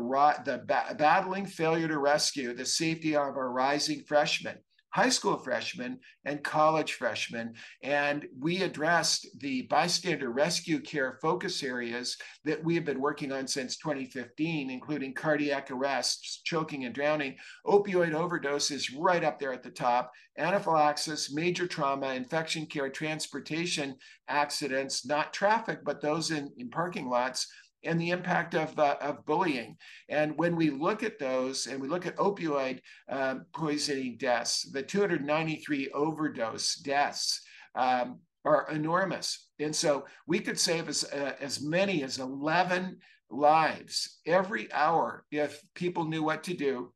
[0.46, 4.56] the ba battling failure to rescue the safety of our rising freshmen
[4.92, 7.54] high school freshmen and college freshmen.
[7.82, 13.46] And we addressed the bystander rescue care focus areas that we have been working on
[13.46, 17.36] since 2015, including cardiac arrests, choking and drowning.
[17.66, 20.12] Opioid overdose is right up there at the top.
[20.38, 23.96] Anaphylaxis, major trauma, infection care, transportation
[24.28, 27.46] accidents, not traffic, but those in, in parking lots
[27.84, 29.76] and the impact of, uh, of bullying.
[30.08, 34.82] And when we look at those and we look at opioid um, poisoning deaths, the
[34.82, 37.42] 293 overdose deaths
[37.74, 39.48] um, are enormous.
[39.58, 42.98] And so we could save as, uh, as many as 11
[43.30, 46.92] lives every hour if people knew what to do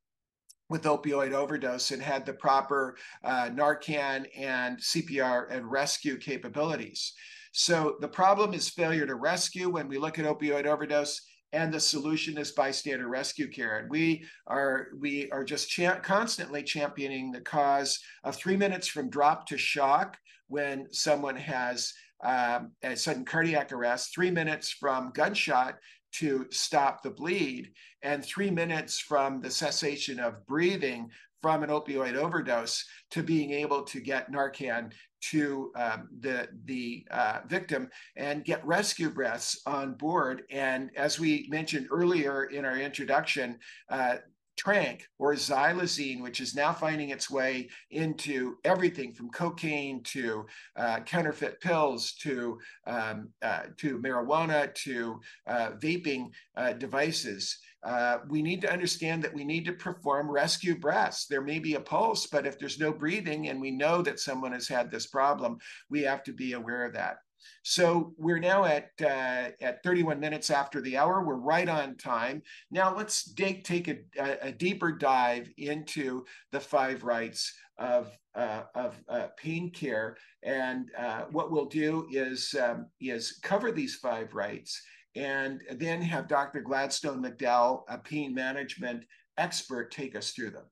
[0.68, 7.12] with opioid overdose and had the proper uh, Narcan and CPR and rescue capabilities.
[7.58, 11.22] So the problem is failure to rescue when we look at opioid overdose
[11.54, 13.78] and the solution is bystander rescue care.
[13.78, 19.08] And we are we are just cha- constantly championing the cause of three minutes from
[19.08, 25.76] drop to shock when someone has um, a sudden cardiac arrest, three minutes from gunshot
[26.12, 31.08] to stop the bleed, and three minutes from the cessation of breathing
[31.46, 34.90] from an opioid overdose to being able to get Narcan
[35.30, 40.42] to um, the the uh, victim and get rescue breaths on board.
[40.50, 44.16] And as we mentioned earlier in our introduction, uh,
[44.59, 50.98] tranq or xylazine, which is now finding its way into everything from cocaine to uh,
[51.00, 57.59] counterfeit pills to um, uh, to marijuana to uh, vaping uh, devices.
[57.87, 61.27] Uh, we need to understand that we need to perform rescue breaths.
[61.27, 64.53] There may be a pulse, but if there's no breathing and we know that someone
[64.53, 67.18] has had this problem, we have to be aware of that.
[67.62, 71.22] So we're now at uh, at 31 minutes after the hour.
[71.22, 72.42] We're right on time.
[72.72, 73.99] Now let's dig, take a,
[74.40, 80.16] a, deeper dive into the five rights of uh, of uh, pain care.
[80.42, 84.81] And uh, what we'll do is um, is cover these five rights,
[85.16, 86.61] and then have Dr.
[86.61, 89.05] Gladstone McDowell, a pain management
[89.38, 90.64] expert, take us through them.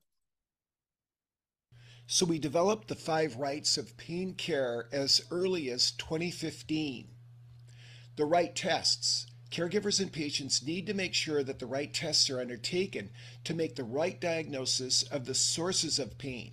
[2.07, 7.07] So we developed the five rights of pain care as early as 2015.
[8.15, 9.25] The right tests.
[9.51, 13.09] Caregivers and patients need to make sure that the right tests are undertaken
[13.43, 16.51] to make the right diagnosis of the sources of pain.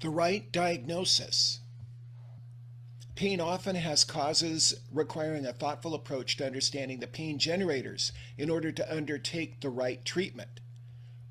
[0.00, 1.60] The right diagnosis.
[3.18, 8.70] Pain often has causes requiring a thoughtful approach to understanding the pain generators in order
[8.70, 10.60] to undertake the right treatment.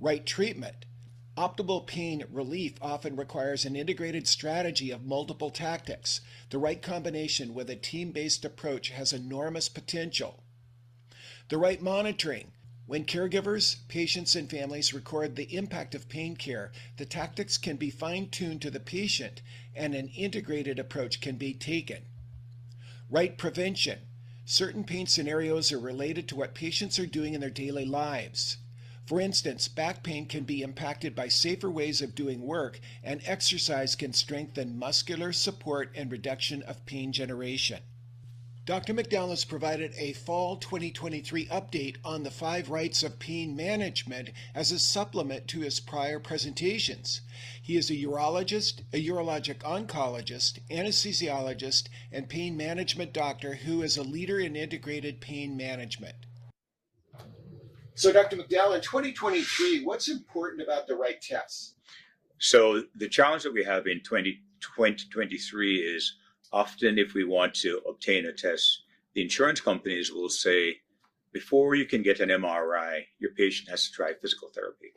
[0.02, 0.86] Right treatment
[1.38, 6.20] Optimal pain relief often requires an integrated strategy of multiple tactics.
[6.50, 10.44] The right combination with a team based approach has enormous potential.
[11.48, 12.52] The right monitoring.
[12.86, 17.92] When caregivers, patients, and families record the impact of pain care, the tactics can be
[17.92, 19.42] fine tuned to the patient
[19.78, 22.04] and an integrated approach can be taken.
[23.10, 24.00] Right prevention.
[24.44, 28.58] Certain pain scenarios are related to what patients are doing in their daily lives.
[29.06, 33.96] For instance, back pain can be impacted by safer ways of doing work, and exercise
[33.96, 37.80] can strengthen muscular support and reduction of pain generation.
[38.68, 38.94] Dr.
[38.94, 44.74] McDowell has provided a fall 2023 update on the five rights of pain management as
[44.74, 47.22] a supplement to his prior presentations.
[47.62, 54.04] He is a urologist, a urologic oncologist, anesthesiologist, and pain management doctor who is a
[54.04, 56.26] leader in integrated pain management.
[57.96, 58.36] So, Dr.
[58.36, 61.76] McDowell, in 2023, what's important about the right tests?
[62.38, 66.18] So, the challenge that we have in 20, 2023 is
[66.52, 68.84] often if we want to obtain a test,
[69.14, 70.78] the insurance companies will say,
[71.34, 74.94] before you can get an MRI, your patient has to try physical therapy.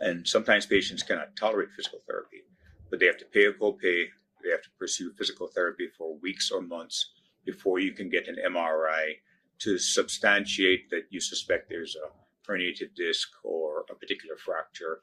[0.00, 2.42] And sometimes patients cannot tolerate physical therapy,
[2.90, 4.04] but they have to pay a copay,
[4.42, 7.10] they have to pursue physical therapy for weeks or months
[7.44, 9.14] before you can get an MRI
[9.60, 15.00] to substantiate that you suspect there's a herniated disc or a particular fracture,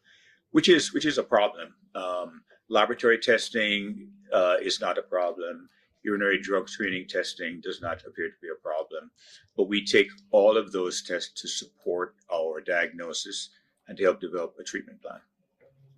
[0.52, 1.74] which is which is a problem.
[1.96, 5.70] Um, laboratory testing uh, is not a problem.
[6.04, 9.10] Urinary drug screening testing does not appear to be a problem,
[9.56, 13.50] but we take all of those tests to support our diagnosis
[13.88, 15.20] and to help develop a treatment plan.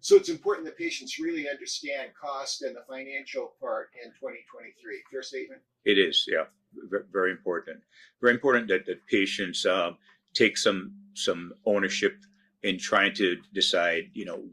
[0.02, 5.02] So it's important that patients really understand cost and the financial part in 2023.
[5.12, 5.62] Fair statement?
[5.86, 6.43] It is, yeah
[7.12, 7.82] very important.
[8.21, 9.98] Very important that, that patients um,
[10.34, 12.17] take some some ownership
[12.63, 14.43] in trying to decide, you know,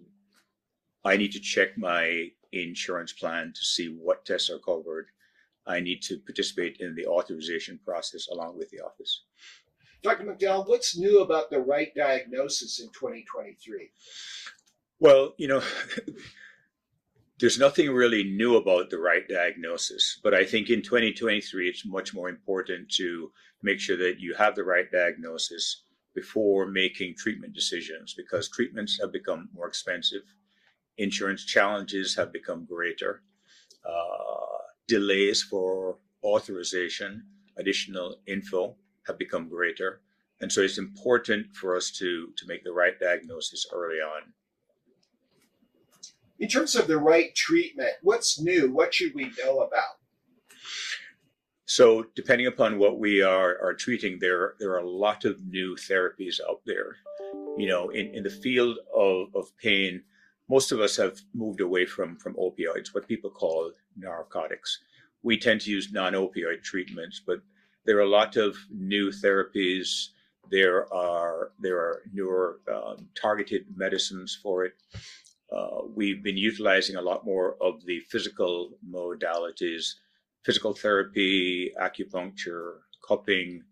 [1.05, 5.06] I need to check my insurance plan to see what tests are covered.
[5.66, 9.24] I need to participate in the authorization process along with the office.
[10.02, 10.24] Dr.
[10.24, 13.90] McDowell, what's new about the right diagnosis in 2023?
[14.98, 15.62] Well, you know,
[17.38, 22.14] there's nothing really new about the right diagnosis, but I think in 2023, it's much
[22.14, 23.30] more important to
[23.62, 25.84] make sure that you have the right diagnosis
[26.14, 30.22] before making treatment decisions because treatments have become more expensive.
[30.98, 33.22] Insurance challenges have become greater.
[33.85, 37.24] Uh, delays for authorization,
[37.57, 38.76] additional info
[39.07, 40.00] have become greater.
[40.40, 44.33] And so it's important for us to, to make the right diagnosis early on.
[46.40, 48.72] In terms of the right treatment, what's new?
[48.72, 49.98] What should we know about?
[51.64, 55.76] So, depending upon what we are, are treating, there, there are a lot of new
[55.76, 56.96] therapies out there.
[57.57, 60.02] You know, in, in the field of, of pain,
[60.54, 64.70] most of us have moved away from, from opioids, what people call narcotics.
[65.22, 67.40] We tend to use non opioid treatments, but
[67.86, 69.88] there are a lot of new therapies.
[70.50, 74.74] There are there are newer um, targeted medicines for it.
[75.57, 79.84] Uh, we've been utilizing a lot more of the physical modalities
[80.44, 83.62] physical therapy, acupuncture, cupping.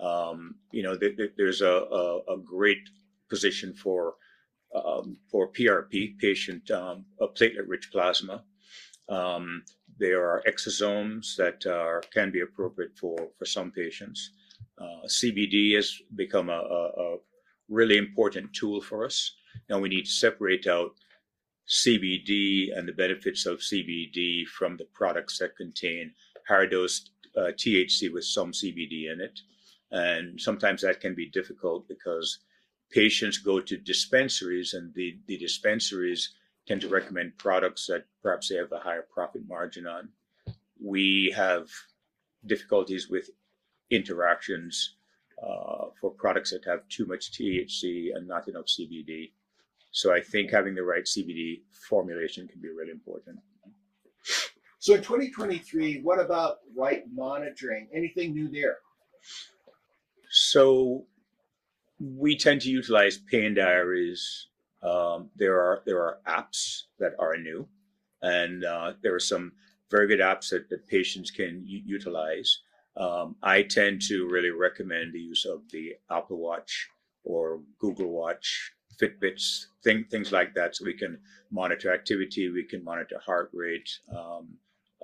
[0.00, 2.88] Um, you know, th- th- there's a, a, a, great
[3.28, 4.14] position for
[4.74, 8.44] um, for PRP, patient um, platelet-rich plasma.
[9.08, 9.62] Um,
[9.98, 14.32] there are exosomes that are, can be appropriate for, for some patients.
[14.80, 17.16] Uh, CBD has become a, a, a,
[17.68, 19.34] really important tool for us.
[19.68, 20.92] Now we need to separate out
[21.68, 26.12] CBD and the benefits of CBD from the products that contain
[26.48, 29.38] higher dose uh, THC with some CBD in it.
[29.90, 32.38] And sometimes that can be difficult because
[32.90, 36.34] patients go to dispensaries and the, the dispensaries
[36.66, 40.08] tend to recommend products that perhaps they have a higher profit margin on.
[40.82, 41.68] We have
[42.46, 43.30] difficulties with
[43.90, 44.96] interactions
[45.42, 49.32] uh, for products that have too much THC and not enough CBD.
[49.90, 53.38] So I think having the right CBD formulation can be really important.
[54.80, 57.88] So in 2023, what about right monitoring?
[57.92, 58.78] Anything new there?
[60.30, 61.06] So
[62.00, 64.48] we tend to utilize pain diaries.
[64.82, 67.66] Um, there are there are apps that are new,
[68.22, 69.52] and uh, there are some
[69.90, 72.60] very good apps that, that patients can utilize.
[72.96, 76.88] Um, I tend to really recommend the use of the Apple Watch
[77.24, 81.18] or Google Watch, Fitbits, thing, things like that, so we can
[81.50, 84.48] monitor activity, we can monitor heart rate, um,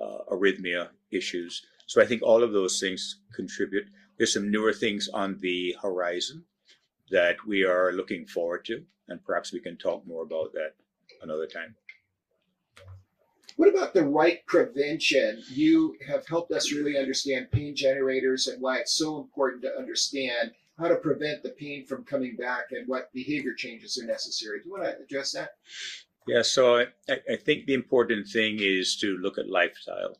[0.01, 1.65] uh, arrhythmia issues.
[1.87, 3.87] So I think all of those things contribute.
[4.17, 6.43] There's some newer things on the horizon
[7.11, 10.73] that we are looking forward to, and perhaps we can talk more about that
[11.21, 11.75] another time.
[13.57, 15.41] What about the right prevention?
[15.49, 20.51] You have helped us really understand pain generators and why it's so important to understand
[20.77, 24.59] how to prevent the pain from coming back and what behavior changes are necessary.
[24.59, 25.51] Do you want to address that?
[26.27, 30.17] Yeah, so I, I think the important thing is to look at lifestyle.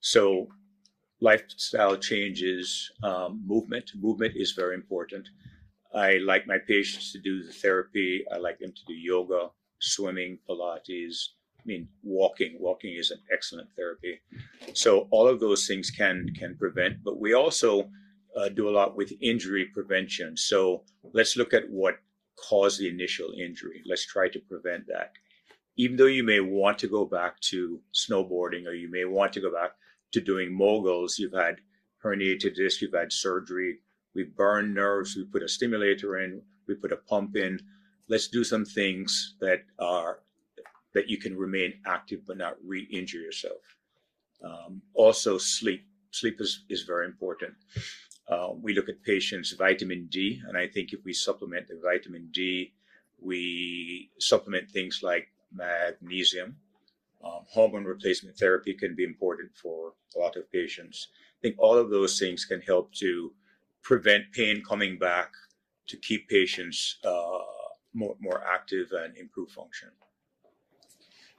[0.00, 0.48] So,
[1.20, 3.90] lifestyle changes, um, movement.
[3.96, 5.28] Movement is very important.
[5.96, 8.22] I like my patients to do the therapy.
[8.30, 9.48] I like them to do yoga,
[9.80, 11.16] swimming, Pilates.
[11.58, 12.58] I mean, walking.
[12.60, 14.20] Walking is an excellent therapy.
[14.74, 17.02] So all of those things can can prevent.
[17.02, 17.88] But we also
[18.36, 20.36] uh, do a lot with injury prevention.
[20.36, 20.84] So
[21.14, 21.96] let's look at what
[22.36, 23.82] caused the initial injury.
[23.86, 25.12] Let's try to prevent that.
[25.78, 29.40] Even though you may want to go back to snowboarding or you may want to
[29.40, 29.72] go back
[30.12, 31.56] to doing moguls, you've had
[32.04, 33.78] herniated disc, you've had surgery,
[34.16, 37.60] we burn nerves, we put a stimulator in, we put a pump in.
[38.08, 40.20] Let's do some things that are
[40.94, 43.60] that you can remain active but not re-injure yourself.
[44.42, 45.84] Um, also, sleep.
[46.10, 47.52] Sleep is, is very important.
[48.26, 52.30] Uh, we look at patients' vitamin D, and I think if we supplement the vitamin
[52.32, 52.72] D,
[53.20, 56.56] we supplement things like magnesium.
[57.22, 61.08] Um, hormone replacement therapy can be important for a lot of patients.
[61.38, 63.32] I think all of those things can help to
[63.86, 65.32] prevent pain coming back
[65.86, 67.38] to keep patients uh,
[67.94, 69.88] more, more active and improve function.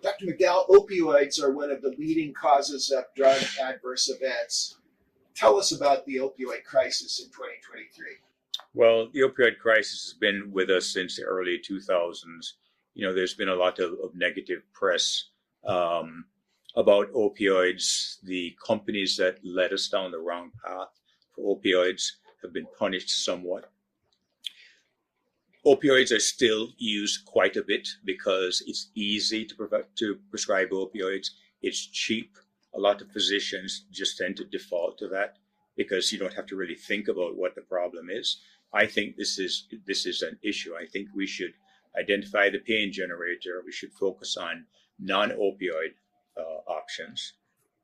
[0.02, 0.28] Dr.
[0.28, 4.78] McDowell, opioids are one of the leading causes of drug adverse events.
[5.36, 8.06] Tell us about the opioid crisis in 2023.
[8.74, 12.54] Well, the opioid crisis has been with us since the early 2000s.
[12.94, 15.32] You know, there's been a lot of, of negative press
[15.66, 16.24] um,
[16.78, 20.98] about opioids, the companies that led us down the wrong path
[21.36, 22.12] for opioids
[22.48, 23.70] have been punished somewhat.
[25.66, 31.28] Opioids are still used quite a bit because it's easy to, to prescribe opioids.
[31.62, 32.38] It's cheap.
[32.74, 35.38] A lot of physicians just tend to default to that
[35.76, 38.38] because you don't have to really think about what the problem is.
[38.74, 40.74] I think this is this is an issue.
[40.76, 41.54] I think we should
[42.00, 43.62] identify the pain generator.
[43.66, 44.66] We should focus on
[45.00, 45.94] non-opioid
[46.38, 47.34] uh, options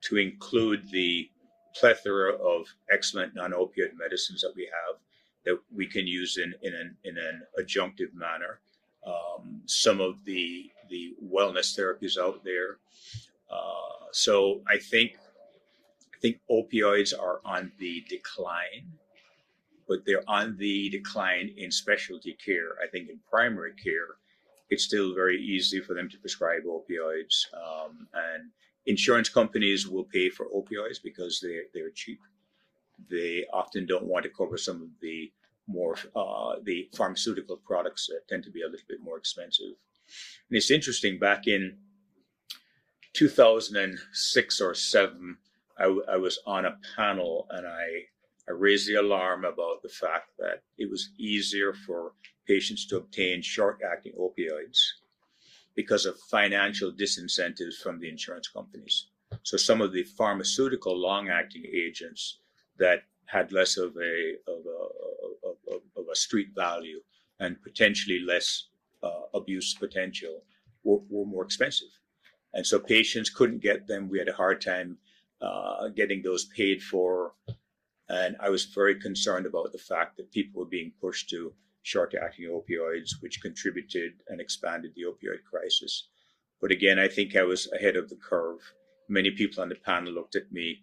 [0.02, 1.30] to include the
[1.76, 5.00] plethora of excellent non-opioid medicines that we have
[5.46, 8.60] that we can use in, in, an, in an adjunctive manner.
[9.06, 12.78] Um, some of the the wellness therapies out there.
[13.52, 15.18] Uh, so I think
[16.14, 18.86] I think opioids are on the decline,
[19.88, 22.78] but they're on the decline in specialty care.
[22.82, 24.16] I think in primary care,
[24.70, 28.52] it's still very easy for them to prescribe opioids, um, and
[28.86, 32.20] insurance companies will pay for opioids because they're, they're cheap.
[33.10, 35.32] They often don't want to cover some of the
[35.68, 39.76] more uh, the pharmaceutical products that tend to be a little bit more expensive.
[40.50, 41.20] And it's interesting.
[41.20, 41.78] Back in
[43.14, 45.38] 2006 or seven,
[45.78, 48.04] I, I was on a panel and I
[48.48, 52.12] I raised the alarm about the fact that it was easier for
[52.46, 54.80] patients to obtain short-acting opioids
[55.76, 59.08] because of financial disincentives from the insurance companies.
[59.44, 62.40] So some of the pharmaceutical long-acting agents
[62.78, 67.00] that had less of a of a of, of a street value
[67.40, 68.68] and potentially less
[69.02, 70.44] uh, abuse potential
[70.84, 71.88] were, were, more expensive,
[72.54, 74.10] and so patients couldn't get them.
[74.10, 74.98] We had a hard time
[75.42, 77.34] uh, getting those paid for,
[78.10, 81.54] and I was very concerned about the fact that people were being pushed to
[81.84, 86.08] short-acting opioids, which contributed and expanded the opioid crisis.
[86.62, 88.60] But again, I think I was ahead of the curve.
[89.10, 90.82] Many people on the panel looked at me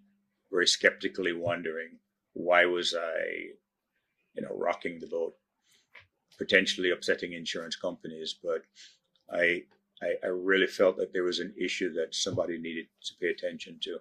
[0.51, 1.99] very skeptically, wondering
[2.35, 3.55] why was I,
[4.35, 5.35] you know, rocking the boat,
[6.39, 8.35] potentially upsetting insurance companies.
[8.43, 8.63] But
[9.33, 9.63] I,
[10.03, 13.79] I, I really felt that there was an issue that somebody needed to pay attention
[13.85, 13.99] to.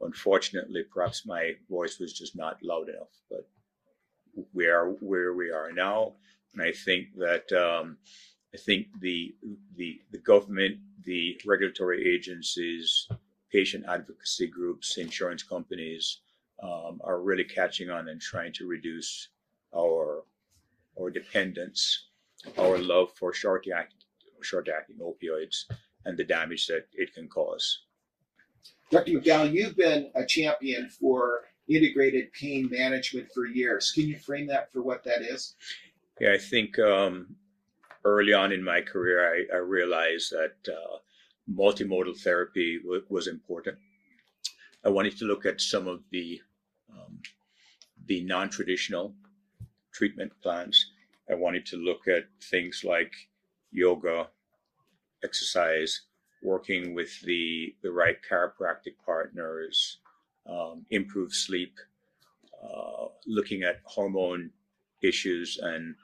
[0.00, 3.12] Unfortunately, perhaps my voice was just not loud enough.
[3.30, 3.46] But
[4.52, 6.12] we are where we are now,
[6.52, 7.98] and I think that um,
[8.54, 9.34] I think the
[9.76, 13.08] the the government, the regulatory agencies,
[13.50, 16.20] patient advocacy groups, insurance companies
[16.62, 19.28] um, are really catching on and trying to reduce
[19.76, 20.24] our
[21.00, 22.08] our dependence,
[22.58, 23.98] our love for short acting
[24.42, 25.64] short acting opioids,
[26.04, 27.80] and the damage that it can cause.
[28.90, 29.12] Dr.
[29.12, 33.92] McDowell, you've been a champion for integrated pain management for years.
[33.92, 35.54] Can you frame that for what that is?
[36.20, 37.36] Yeah, I think um,
[38.04, 40.98] early on in my career, I, I realized that uh,
[41.50, 43.78] multimodal therapy w- was important.
[44.84, 46.40] I wanted to look at some of the
[46.92, 47.20] um,
[48.06, 49.14] the non-traditional
[49.92, 50.92] treatment plans.
[51.30, 53.12] I wanted to look at things like
[53.72, 54.28] yoga,
[55.24, 56.02] exercise,
[56.42, 59.98] working with the the right chiropractic partners,
[60.46, 61.74] um, improve sleep,
[62.62, 64.50] uh, looking at hormone
[65.02, 65.94] issues and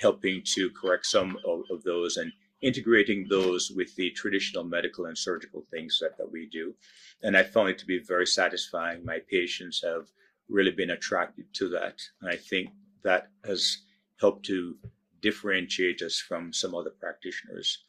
[0.00, 2.32] helping to correct some of, of, those and
[2.62, 6.74] integrating those with the traditional medical and surgical things that, that we do.
[7.22, 9.04] And I found it to be very satisfying.
[9.04, 10.08] My patients have
[10.48, 12.00] really been attracted to that.
[12.20, 12.70] And I think
[13.02, 13.78] that has
[14.20, 14.76] helped to
[15.20, 17.84] differentiate us from some other practitioners.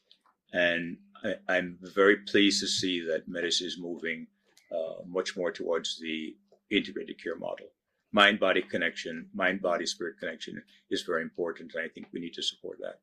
[0.54, 0.98] And
[1.50, 4.28] I, am very pleased to see that medicine is moving
[4.76, 6.36] uh, much more towards the
[6.72, 7.68] integrated care model.
[8.12, 12.34] Mind body connection, mind body spirit connection is very important, and I think we need
[12.34, 13.00] to support that.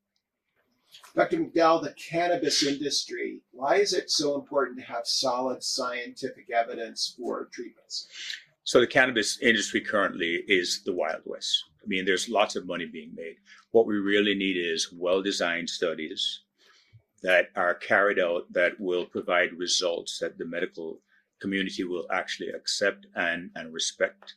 [1.14, 1.38] Dr.
[1.38, 7.48] McDowell, the cannabis industry, why is it so important to have solid scientific evidence for
[7.52, 8.08] treatments?
[8.64, 11.64] So, the cannabis industry currently is the Wild West.
[11.82, 13.36] I mean, there's lots of money being made.
[13.72, 16.40] What we really need is well designed studies
[17.22, 21.00] that are carried out that will provide results that the medical
[21.42, 24.36] community will actually accept and, and respect.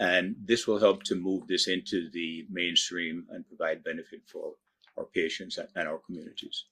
[0.00, 4.54] And this will help to move this into the mainstream and provide benefit for
[4.96, 6.64] our patients and our communities.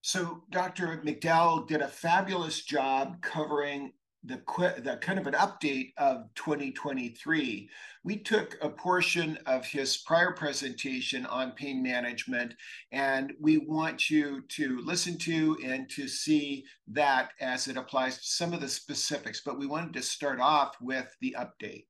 [0.00, 1.02] So, Dr.
[1.04, 3.92] McDowell did a fabulous job covering
[4.28, 4.42] the,
[4.82, 7.68] the kind of an update of 2023.
[8.04, 12.54] We took a portion of his prior presentation on pain management,
[12.92, 18.24] and we want you to listen to and to see that as it applies to
[18.24, 19.40] some of the specifics.
[19.44, 21.86] But we wanted to start off with the update.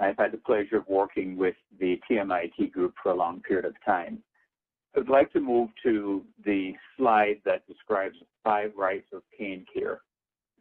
[0.00, 3.74] I've had the pleasure of working with the TMIT group for a long period of
[3.84, 4.22] time.
[4.96, 8.16] I'd like to move to the slide that describes
[8.48, 10.00] five rights of pain care.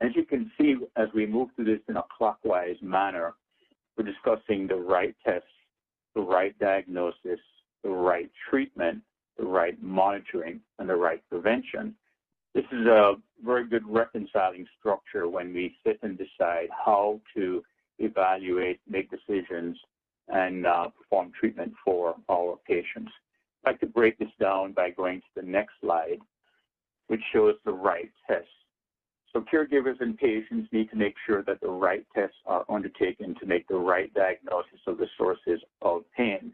[0.02, 3.36] As you can see, as we move through this in a clockwise manner,
[3.96, 5.48] we're discussing the right tests,
[6.14, 7.40] the right diagnosis,
[7.84, 9.02] the right treatment,
[9.38, 11.96] the right monitoring, and the right prevention.
[12.54, 17.64] This is a very good reconciling structure when we sit and decide how to
[18.00, 19.78] evaluate, make decisions,
[20.28, 23.12] and uh, perform treatment for our patients.
[23.64, 26.20] I'd like to break this down by going to the next slide,
[27.08, 28.50] which shows the right tests.
[29.34, 33.46] So caregivers and patients need to make sure that the right tests are undertaken to
[33.46, 36.54] make the right diagnosis of the sources of pain.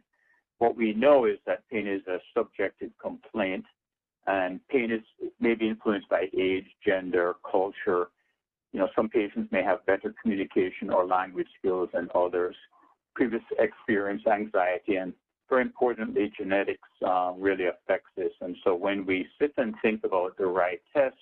[0.57, 3.65] What we know is that pain is a subjective complaint,
[4.27, 5.01] and pain is
[5.39, 8.07] may be influenced by age, gender, culture.
[8.71, 12.55] You know, some patients may have better communication or language skills than others,
[13.13, 15.13] previous experience, anxiety, and
[15.49, 18.31] very importantly, genetics uh, really affects this.
[18.41, 21.15] And so when we sit and think about the right test,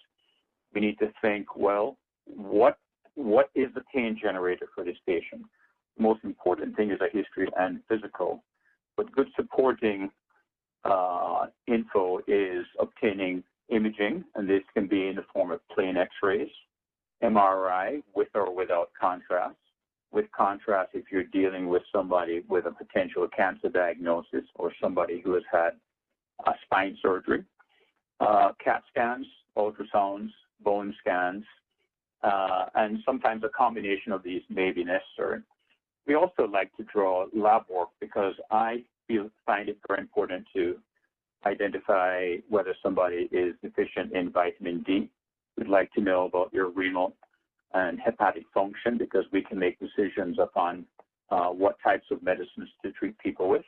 [0.74, 2.78] we need to think, well, what
[3.16, 5.42] what is the pain generator for this patient?
[5.98, 8.44] The most important thing is a history and physical.
[8.96, 10.10] But good supporting
[10.86, 16.50] uh, info is obtaining imaging, and this can be in the form of plain X-rays,
[17.24, 19.56] MRI with or without contrast,
[20.12, 25.34] with contrast, if you're dealing with somebody with a potential cancer diagnosis or somebody who
[25.34, 25.72] has had
[26.46, 27.44] a spine surgery,
[28.20, 29.26] uh, CAT scans,
[29.58, 30.30] ultrasounds,
[30.64, 31.44] bone scans,
[32.24, 35.42] uh, and sometimes a combination of these may be necessary.
[36.06, 40.76] We also like to draw lab work because I feel find it very important to
[41.46, 45.10] identify whether somebody is deficient in vitamin D.
[45.58, 47.16] We'd like to know about your renal
[47.74, 50.86] and hepatic function because we can make decisions upon
[51.30, 53.64] uh, what types of medicines to treat people with.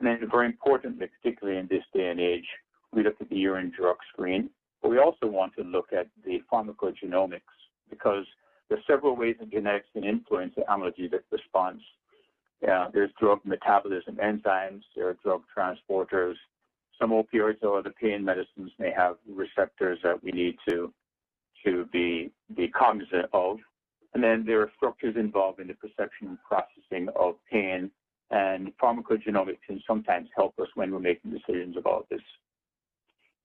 [0.00, 2.46] And then very importantly, particularly in this day and age,
[2.92, 4.50] we look at the urine drug screen,
[4.82, 7.40] but we also want to look at the pharmacogenomics
[7.88, 8.24] because
[8.68, 11.80] there are several ways that genetics can influence the amyloidotic response.
[12.60, 16.34] There's drug metabolism enzymes, there are drug transporters.
[17.00, 20.92] Some opioids or other pain medicines may have receptors that we need to
[21.66, 23.58] to be be cognizant of.
[24.14, 27.90] And then there are structures involved in the perception and processing of pain,
[28.30, 32.22] and pharmacogenomics can sometimes help us when we're making decisions about this.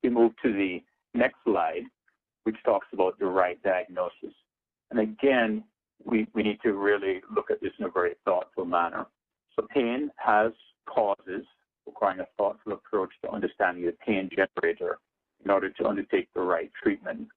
[0.01, 0.81] We move to the
[1.13, 1.83] next slide,
[2.43, 4.33] which talks about the right diagnosis.
[4.91, 5.63] And again,
[6.05, 9.05] we, we need to really look at this in a very thoughtful manner.
[9.55, 10.51] So pain has
[10.87, 11.45] causes
[11.85, 14.99] requiring a thoughtful approach to understanding the pain generator
[15.43, 17.27] in order to undertake the right treatment.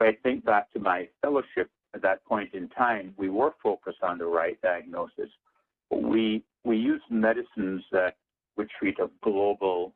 [0.00, 4.02] If I think back to my fellowship at that point in time, we were focused
[4.02, 5.30] on the right diagnosis.
[5.90, 8.16] We we use medicines that
[8.56, 9.94] would treat a global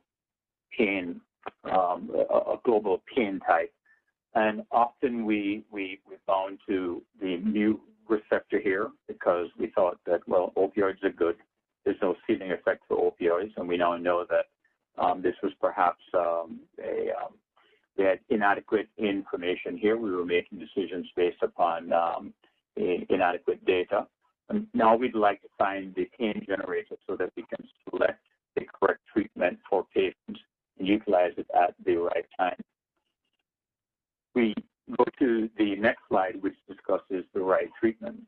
[0.77, 1.21] pain,
[1.65, 3.71] um, a, a global pain type.
[4.35, 7.77] And often we, we, we bound to the mu
[8.09, 11.35] receptor here because we thought that, well, opioids are good.
[11.85, 13.51] There's no ceiling effect for opioids.
[13.57, 14.45] And we now know that
[15.01, 17.33] um, this was perhaps um, a, um,
[17.97, 19.97] we had inadequate information here.
[19.97, 22.33] We were making decisions based upon um,
[22.75, 24.07] inadequate data.
[24.49, 28.19] And now we'd like to find the pain generator so that we can select
[28.55, 30.41] the correct treatment for patients
[30.79, 32.59] and utilize it at the right time.
[34.35, 34.53] We
[34.97, 38.19] go to the next slide, which discusses the right treatment.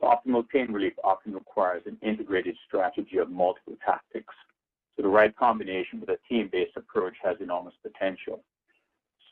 [0.00, 4.34] So optimal pain relief often requires an integrated strategy of multiple tactics.
[4.96, 8.44] So the right combination with a team-based approach has enormous potential.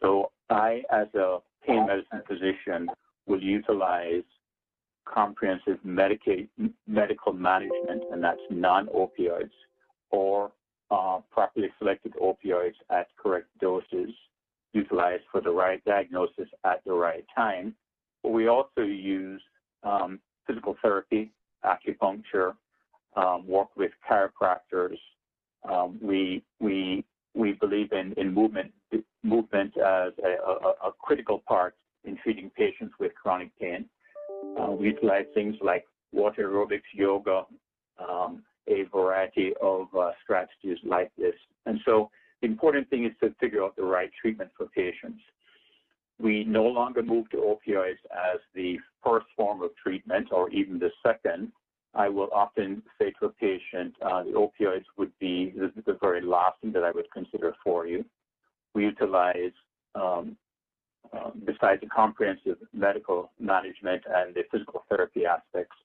[0.02, 2.88] So I, as a pain medicine physician,
[3.26, 4.24] will utilize
[5.04, 6.48] comprehensive Medicaid,
[6.86, 9.50] medical management, and that's non-opioids,
[10.10, 10.52] or
[10.90, 14.10] uh, properly selected opioids at correct doses
[14.74, 17.74] utilized for the right diagnosis at the right time.
[18.22, 19.42] But we also use
[19.82, 21.32] um, physical therapy,
[21.64, 22.54] acupuncture,
[23.16, 24.96] um, work with chiropractors.
[25.68, 28.72] Um, we we we believe in, in movement
[29.22, 33.86] movement as a, a, a critical part in treating patients with chronic pain.
[34.60, 37.44] Uh, we utilize things like water aerobics, yoga,
[37.98, 41.34] um, a variety of uh, strategies like this.
[41.66, 42.10] And so
[42.40, 45.20] the important thing is to figure out the right treatment for patients.
[46.18, 50.90] We no longer move to opioids as the first form of treatment or even the
[51.04, 51.52] second.
[51.94, 56.22] I will often say to a patient, uh, the opioids would be the, the, very
[56.22, 58.04] last thing that I would consider for you.
[58.74, 59.52] We utilize,
[59.94, 60.36] um,
[61.12, 65.76] uh, besides the comprehensive medical management and the physical therapy aspects,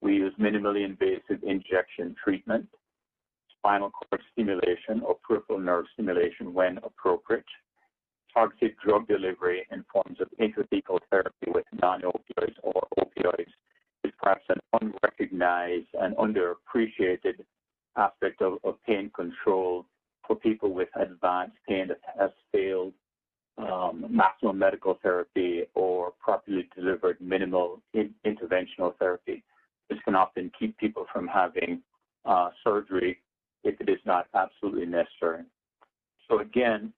[0.00, 2.66] we use minimally invasive injection treatment
[3.66, 7.44] spinal cord stimulation or peripheral nerve stimulation when appropriate,
[8.32, 13.50] targeted drug delivery in forms of intrathecal therapy with non-opioids or opioids.
[14.04, 17.44] Is perhaps an unrecognized and underappreciated
[17.96, 19.84] aspect of, of pain control
[20.26, 22.92] for people with advanced pain that has failed
[23.58, 29.42] um, maximum medical therapy or properly delivered minimal in, interventional therapy.
[29.88, 31.80] This can often keep people from having
[32.24, 33.18] uh, surgery
[33.64, 35.42] if it is not absolutely necessary.
[36.28, 36.92] So again,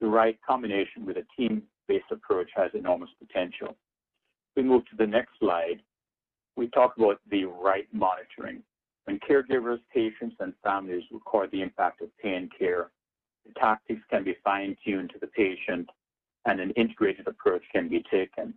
[0.00, 3.76] the right combination with a team-based approach has enormous potential.
[4.56, 5.80] We move to the next slide.
[6.56, 8.62] We talk about the right monitoring.
[9.04, 12.90] When caregivers, patients, and families record the impact of pain care,
[13.46, 15.88] the tactics can be fine-tuned to the patient
[16.44, 18.54] and an integrated approach can be taken.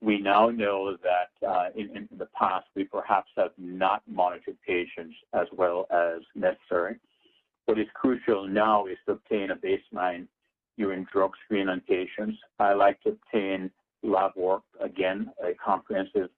[0.00, 5.16] We now know that uh, in, in, the past, we perhaps have not monitored patients
[5.34, 6.96] as well as necessary.
[7.66, 10.26] What is crucial now is to obtain a baseline
[10.76, 12.38] urine drug screen on patients.
[12.60, 13.70] I like to obtain
[14.02, 16.30] lab work, again, a comprehensive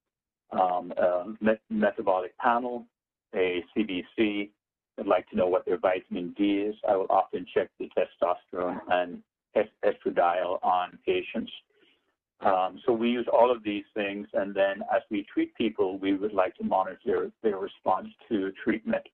[0.53, 2.87] um, uh, met metabolic panel,
[3.35, 4.51] a CBC.
[4.99, 6.75] I'd like to know what their vitamin D is.
[6.89, 9.23] I will often check the testosterone and
[9.57, 11.51] estradiol on patients.
[12.41, 16.15] Um, so we use all of these things, and then as we treat people, we
[16.15, 19.05] would like to monitor their response to treatment.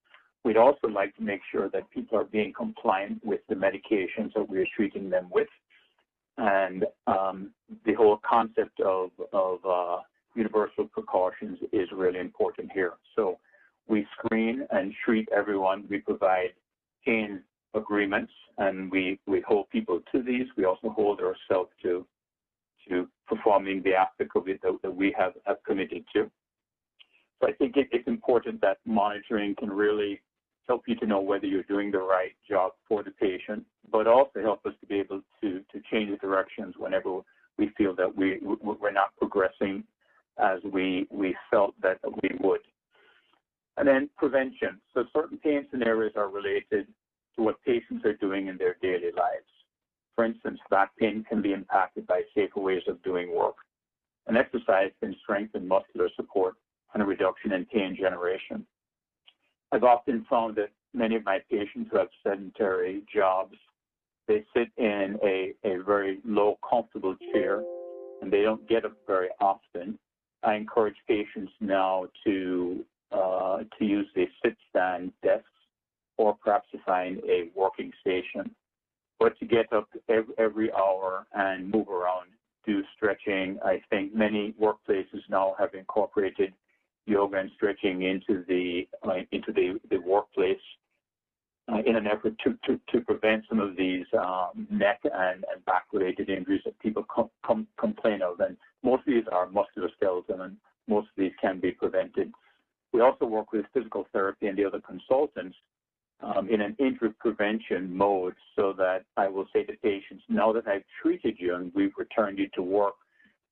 [0.44, 4.48] We'd also like to make sure that people are being compliant with the medications that
[4.48, 5.48] we're treating them with.
[6.38, 7.50] And um,
[7.84, 10.02] the whole concept of, of uh,
[10.36, 12.92] universal precautions is really important here.
[13.16, 13.38] So
[13.88, 15.84] we screen and treat everyone.
[15.88, 16.50] We provide
[17.04, 17.42] pain
[17.74, 20.46] agreements and we, we hold people to these.
[20.56, 22.06] We also hold ourselves to,
[22.88, 26.30] to performing the aspect of it that, that we have, have committed to.
[27.40, 30.20] So I think it, it's important that monitoring can really
[30.66, 34.40] help you to know whether you're doing the right job for the patient, but also
[34.42, 37.20] help us to be able to, to change the directions whenever
[37.58, 39.84] we feel that we, we're not progressing
[40.38, 42.60] as we, we felt that we would.
[43.76, 44.80] And then prevention.
[44.94, 46.86] So certain pain scenarios are related
[47.36, 49.50] to what patients are doing in their daily lives.
[50.14, 53.56] For instance, back pain can be impacted by safer ways of doing work.
[54.26, 56.54] And exercise can strengthen muscular support
[56.94, 58.66] and a reduction in pain generation.
[59.72, 63.56] I've often found that many of my patients who have sedentary jobs,
[64.26, 67.62] they sit in a, a very low, comfortable chair,
[68.22, 69.98] and they don't get up very often.
[70.42, 75.44] I encourage patients now to uh, to use a sit-stand desk
[76.18, 78.50] or perhaps find a working station.
[79.18, 82.28] But to get up every, every hour and move around,
[82.66, 83.58] do stretching.
[83.64, 86.52] I think many workplaces now have incorporated
[87.06, 90.58] yoga and stretching into the uh, into the, the workplace
[91.72, 95.64] uh, in an effort to, to, to prevent some of these um, neck and, and
[95.64, 98.40] back related injuries that people com- com- complain of.
[98.40, 100.56] And most of these are musculoskeletal, and
[100.88, 102.32] most of these can be prevented.
[102.96, 105.54] We also work with physical therapy and the other consultants
[106.22, 110.66] um, in an injury prevention mode so that I will say to patients, now that
[110.66, 112.94] I've treated you and we've returned you to work,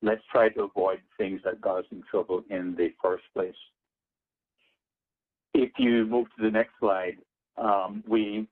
[0.01, 3.55] let's try to avoid things that us in trouble in the first place.
[5.53, 7.18] If you move to the next slide,
[7.59, 8.49] um, we,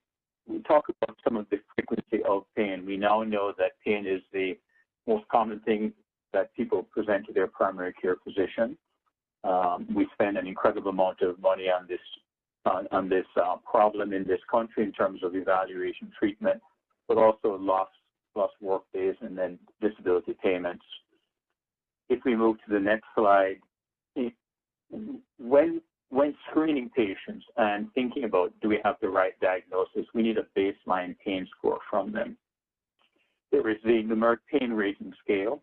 [0.47, 2.85] we talk about some of the frequency of pain.
[2.85, 4.59] We now know that pain is the
[5.07, 5.95] most common thing
[6.35, 8.77] that people present to their primary care physician.
[9.45, 12.01] Um, we spend an incredible amount of money on this
[12.65, 16.61] on, on this uh, problem in this country in terms of evaluation treatment,
[17.09, 17.91] but also lost
[18.37, 20.85] lost work days and then disability payments
[22.13, 23.59] if we move to the next slide,
[25.39, 25.81] when
[26.11, 30.47] when screening patients and thinking about do we have the right diagnosis, we need a
[30.59, 32.37] baseline pain score from them.
[33.51, 35.63] There is the numeric pain rating scale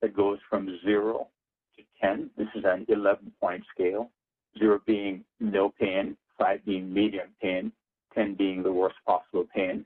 [0.00, 1.28] that goes from zero
[1.76, 2.30] to 10.
[2.36, 4.10] This is an 11 point scale,
[4.58, 7.72] zero being no pain, five being medium pain,
[8.14, 9.84] 10 being the worst possible pain.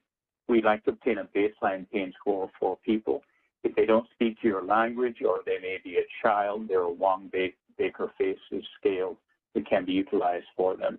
[0.48, 3.22] We like to obtain a baseline pain score for people
[3.66, 7.30] if they don't speak your language or they may be a child, there are Wong
[7.76, 9.16] Baker faces scale
[9.54, 10.98] that can be utilized for them.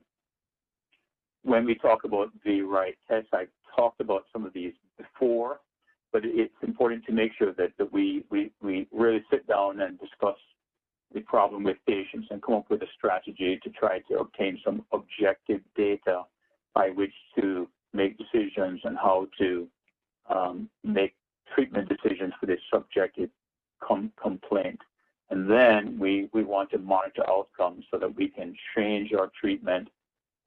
[1.44, 5.62] When we talk about the right test, I talked about some of these before,
[6.12, 9.98] but it's important to make sure that, that we, we, we really sit down and
[10.00, 10.38] discuss
[11.14, 14.86] the problem with patients and come up with a strategy to try to obtain some
[14.92, 16.24] objective data
[16.74, 19.68] by which to make decisions and how to
[20.30, 21.16] um, make
[21.56, 23.30] treatment decisions for this subjective
[23.82, 24.80] com- complaint.
[25.30, 29.90] And then we, we want to monitor outcomes so that we can change our treatment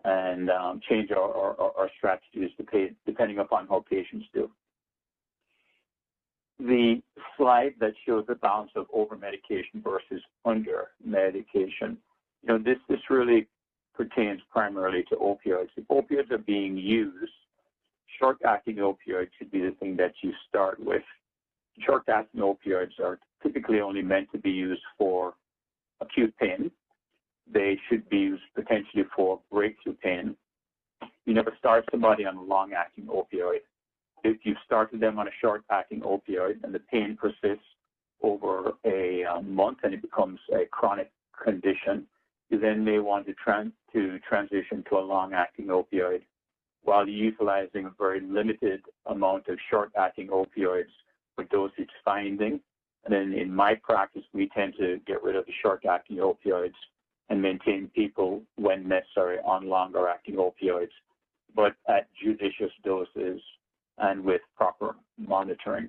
[0.05, 2.51] and um, change our, our, our strategies
[3.07, 4.51] depending upon how patients do.
[6.61, 7.03] The
[7.37, 11.97] slide that shows the balance of over medication versus under medication,
[12.43, 13.47] you know, this, this really
[13.95, 15.69] pertains primarily to opioids.
[15.77, 17.33] If opioids are being used
[18.21, 21.03] short-acting opioids should be the thing that you start with.
[21.81, 25.35] Short-acting opioids are typically only meant to be used for
[26.01, 26.71] acute pain.
[27.53, 30.37] They should be used potentially for breakthrough pain.
[31.25, 33.61] You never start somebody on a long-acting opioid.
[34.23, 37.65] If you've started them on a short-acting opioid and the pain persists
[38.23, 41.11] over a um, month and it becomes a chronic
[41.43, 42.07] condition,
[42.51, 46.23] you then may want to, trans- to transition to a long-acting opioid
[46.83, 50.93] while utilizing a very limited amount of short-acting opioids
[51.35, 52.61] for dosage finding.
[53.05, 56.75] And then in my practice, we tend to get rid of the short-acting opioids
[57.29, 60.91] and maintain people when necessary on longer-acting opioids,
[61.55, 63.41] but at judicious doses
[64.01, 65.89] and with proper monitoring.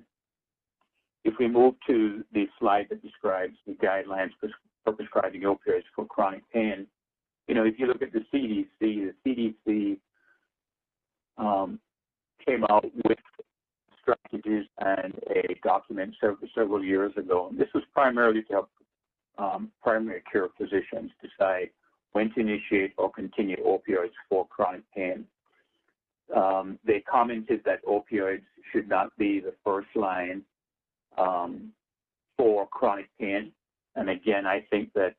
[1.24, 4.30] If we move to the slide that describes the guidelines
[4.84, 6.86] for prescribing opioids for chronic pain,
[7.48, 9.98] you know, if you look at the CDC, the CDC
[11.38, 11.78] um,
[12.46, 13.18] came out with
[14.00, 16.14] strategies and a document
[16.54, 17.48] several, years ago.
[17.50, 18.70] And this was primarily to help
[19.38, 21.70] um, primary care physicians decide
[22.12, 25.24] when to initiate or continue opioids for chronic pain.
[26.34, 28.42] Um, they commented that opioids
[28.72, 30.42] should not be the first line
[31.18, 31.72] um,
[32.36, 33.52] for chronic pain.
[33.96, 35.14] And again, I think that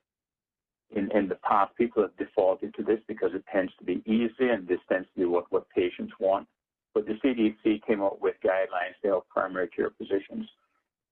[0.96, 4.50] in, in the past, people have defaulted to this because it tends to be easy
[4.50, 6.48] and this tends to be what, what patients want.
[6.94, 10.48] But the CDC came up with guidelines to help primary care physicians.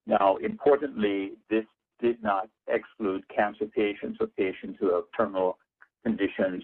[0.06, 1.66] Now, importantly, this
[2.00, 5.58] did not exclude cancer patients or patients who have terminal
[6.04, 6.64] conditions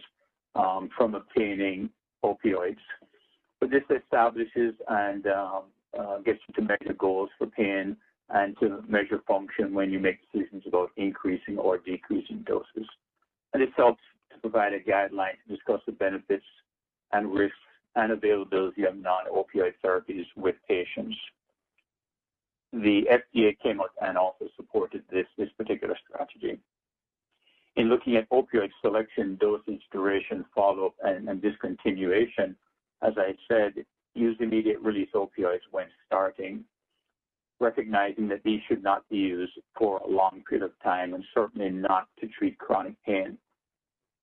[0.55, 1.89] um, from obtaining
[2.23, 2.78] opioids.
[3.60, 5.64] But this establishes and um,
[5.97, 7.97] uh, gets you to measure goals for pain
[8.30, 12.88] and to measure function when you make decisions about increasing or decreasing doses.
[13.53, 14.01] And this helps
[14.32, 16.45] to provide a guideline to discuss the benefits
[17.14, 17.58] and risks
[17.95, 21.16] and availability of non-opioid therapies with patients.
[22.74, 26.60] The FDA came out and also supported this, this particular strategy.
[27.78, 32.55] In looking at opioid selection, dosage, duration, follow-up, and, and discontinuation,
[33.02, 36.64] as I said, use immediate release opioids when starting
[37.60, 41.70] recognizing that these should not be used for a long period of time and certainly
[41.70, 43.38] not to treat chronic pain.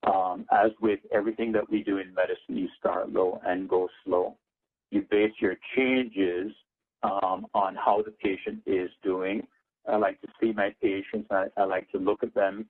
[0.04, 4.36] Um, as with everything that we do in medicine, you start low and go slow.
[4.90, 6.52] You base your changes
[7.02, 9.46] um, on how the patient is doing.
[9.88, 11.28] I like to see my patients.
[11.30, 12.66] I, I like to look at them.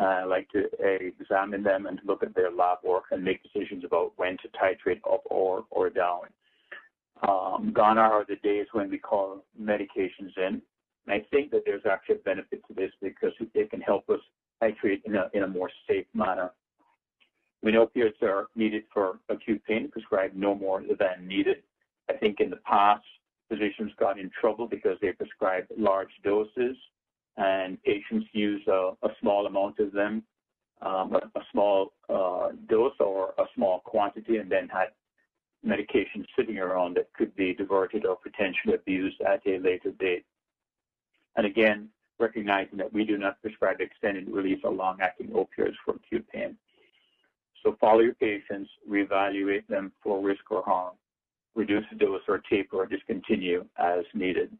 [0.00, 4.12] I like to examine them and look at their lab work and make decisions about
[4.16, 6.22] when to titrate up or, or down.
[7.26, 10.62] Um, gone are the days when we call medications in.
[11.06, 14.20] And I think that there's actually a benefit to this because it can help us
[14.62, 16.50] titrate in a, in a more safe manner.
[17.60, 21.58] When opioids are needed for acute pain, prescribed no more than needed.
[22.08, 23.04] I think in the past,
[23.50, 26.76] physicians got in trouble because they prescribed large doses
[27.36, 30.22] and patients use a, a small amount of them,
[30.82, 34.88] um, a, a, small uh, dose or a small quantity, and then had
[35.62, 40.24] medication sitting around that could be diverted or potentially abused at a later date.
[41.36, 46.26] And again, recognizing that we do not prescribe extended release or long-acting opioids for acute
[46.32, 46.56] pain.
[47.62, 50.94] So follow your patients, reevaluate them for risk or harm,
[51.54, 54.50] reduce the dose or taper or discontinue as needed.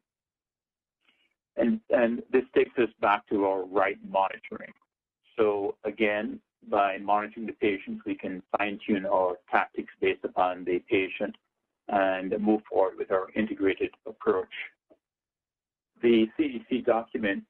[1.57, 4.72] And, and this takes us back to our right monitoring.
[5.36, 10.80] So again, by monitoring the patients, we can fine tune our tactics based upon the
[10.90, 11.34] patient
[11.88, 14.48] and move forward with our integrated approach.
[16.03, 17.42] The CDC document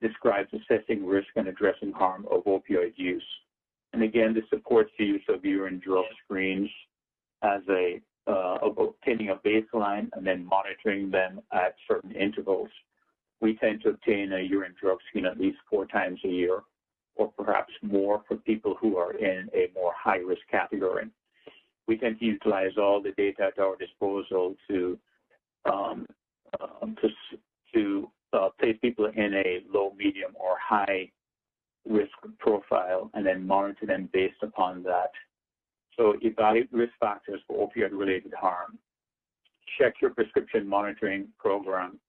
[0.00, 3.24] describes assessing risk and addressing harm of opioid use.
[3.92, 6.68] And again, this supports the use of urine drug screens
[7.42, 12.68] as a uh, obtaining a baseline and then monitoring them at certain intervals.
[13.40, 16.60] We tend to obtain a urine drug screen at least four times a year
[17.16, 21.08] or perhaps more for people who are in a more high-risk category.
[21.86, 24.98] We tend to utilize all the data at our disposal to
[25.64, 26.06] um,
[26.60, 27.08] uh, to,
[27.74, 31.10] to uh, place people in a low, medium, or high
[31.88, 35.10] risk profile and then monitor them based upon that.
[36.02, 38.76] So evaluate risk factors for opioid-related harm.
[39.78, 42.00] Check your prescription monitoring program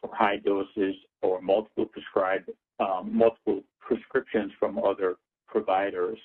[0.00, 5.14] for high doses or multiple prescribed, um, multiple prescriptions from other
[5.46, 6.18] providers.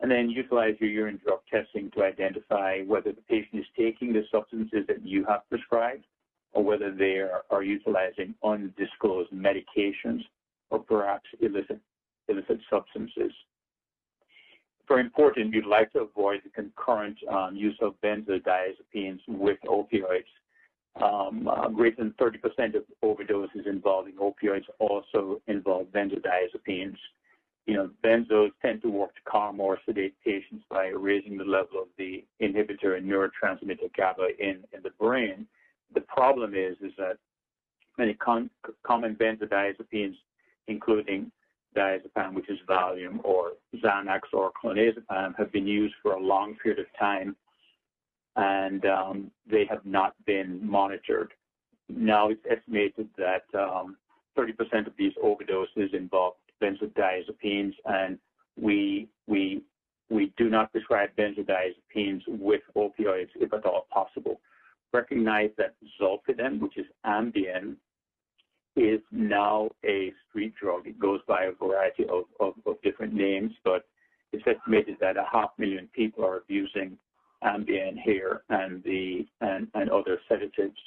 [0.00, 4.24] And then utilize your urine drug testing to identify whether the patient is taking the
[4.32, 6.04] substances that you have prescribed
[6.52, 10.22] or whether they are, are utilizing undisclosed medications
[10.70, 11.78] or perhaps illicit,
[12.26, 13.32] illicit substances.
[14.90, 20.24] Very important, you'd like to avoid the concurrent um, use of benzodiazepines with opioids.
[21.00, 26.96] Um, uh, greater than 30% of overdoses involving opioids also involve benzodiazepines.
[27.66, 31.80] You know, benzos tend to work to calm or sedate patients by raising the level
[31.80, 35.46] of the inhibitor and neurotransmitter GABA in, in the brain.
[35.94, 37.16] The problem is, is that
[37.96, 38.50] many common
[39.14, 40.16] benzodiazepines,
[40.66, 41.30] including
[41.76, 46.80] diazepam, which is Valium, or Xanax or clonazepam, have been used for a long period
[46.80, 47.36] of time
[48.36, 51.32] and um, they have not been monitored.
[51.88, 53.96] Now it's estimated that um,
[54.38, 58.18] 30% of these overdoses involve benzodiazepines, and
[58.60, 59.62] we we
[60.08, 64.40] we do not prescribe benzodiazepines with opioids if at all possible.
[64.92, 67.76] Recognize that zolpidem, which is Ambien,
[68.80, 70.86] is now a street drug.
[70.86, 73.84] It goes by a variety of, of, of different names, but
[74.32, 76.96] it's estimated that a half million people are abusing
[77.42, 80.78] Ambien here and the and, and other sedatives.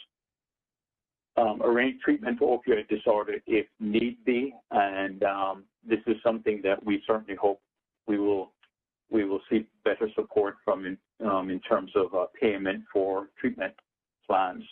[1.36, 6.84] Um, arrange treatment for opioid disorder if need be, and um, this is something that
[6.86, 7.60] we certainly hope
[8.08, 8.52] we will
[9.10, 13.74] we will see better support from um, in terms of uh, payment for treatment
[14.28, 14.64] plans.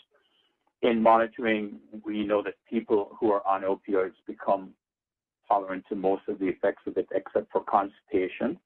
[0.82, 4.74] In monitoring, we know that people who are on opioids become
[5.48, 8.58] tolerant to most of the effects of it, except for constipation,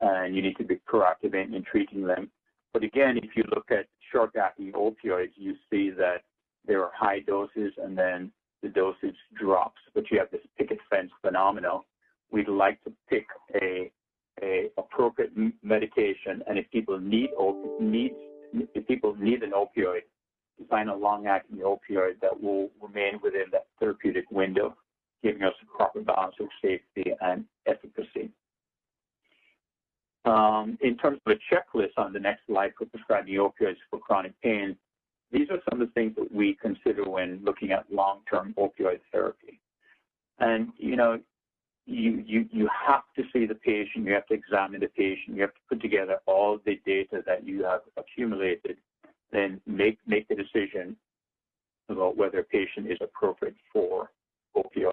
[0.00, 2.30] and you need to be proactive in, in treating them.
[2.72, 6.22] But again, if you look at short-acting opioids, you see that
[6.66, 8.30] there are high doses and then
[8.62, 11.80] the dosage drops, but you have this picket fence phenomenon.
[12.30, 13.26] We'd like to pick
[13.60, 13.90] a,
[14.42, 17.80] a appropriate medication, and if people need op-
[18.74, 20.02] if people need an opioid,
[20.64, 24.76] find a long-acting opioid that will remain within that therapeutic window,
[25.22, 28.30] giving us a proper balance of safety and efficacy.
[30.24, 34.32] Um, in terms of a checklist on the next slide for prescribing opioids for chronic
[34.42, 34.76] pain,
[35.30, 39.60] these are some of the things that we consider when looking at long-term opioid therapy.
[40.38, 41.20] And, you know,
[41.86, 45.42] you, you, you have to see the patient, you have to examine the patient, you
[45.42, 48.76] have to put together all the data that you have accumulated,
[49.32, 50.96] then make, make the decision
[51.88, 54.10] about whether a patient is appropriate for
[54.56, 54.92] opioids.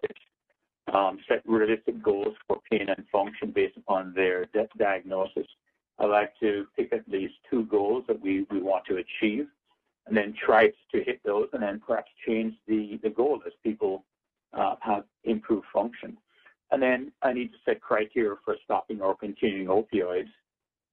[0.93, 4.45] Um, set realistic goals for pain and function based upon their
[4.77, 5.47] diagnosis.
[5.97, 9.47] I like to pick at least two goals that we, we want to achieve
[10.07, 14.03] and then try to hit those and then perhaps change the, the goal as people
[14.53, 16.17] uh, have improved function.
[16.71, 20.29] And then I need to set criteria for stopping or continuing opioids.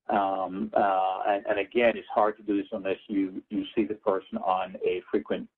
[0.08, 3.94] Um, uh, and, and, again, it's hard to do this unless you, you see the
[3.94, 5.48] person on a frequent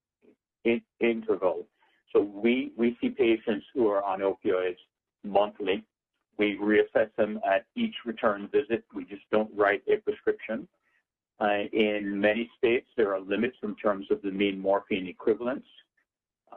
[0.64, 1.66] in, interval.
[2.12, 4.76] So we, we see patients who are on opioids
[5.24, 5.84] monthly.
[6.38, 8.84] We reassess them at each return visit.
[8.94, 10.68] We just don't write a prescription.
[11.40, 15.66] Uh, in many states, there are limits in terms of the mean morphine equivalents.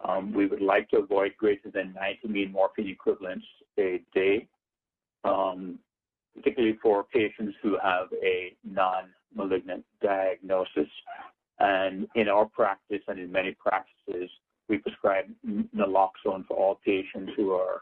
[0.08, 3.46] Um, we would like to avoid greater than 90 mean morphine equivalents
[3.80, 4.48] a day,
[5.24, 5.80] um,
[6.38, 10.88] particularly for patients who have a non-malignant diagnosis.
[11.60, 14.30] And in our practice and in many practices,
[14.70, 15.26] we prescribe
[15.76, 17.82] naloxone for all patients who are,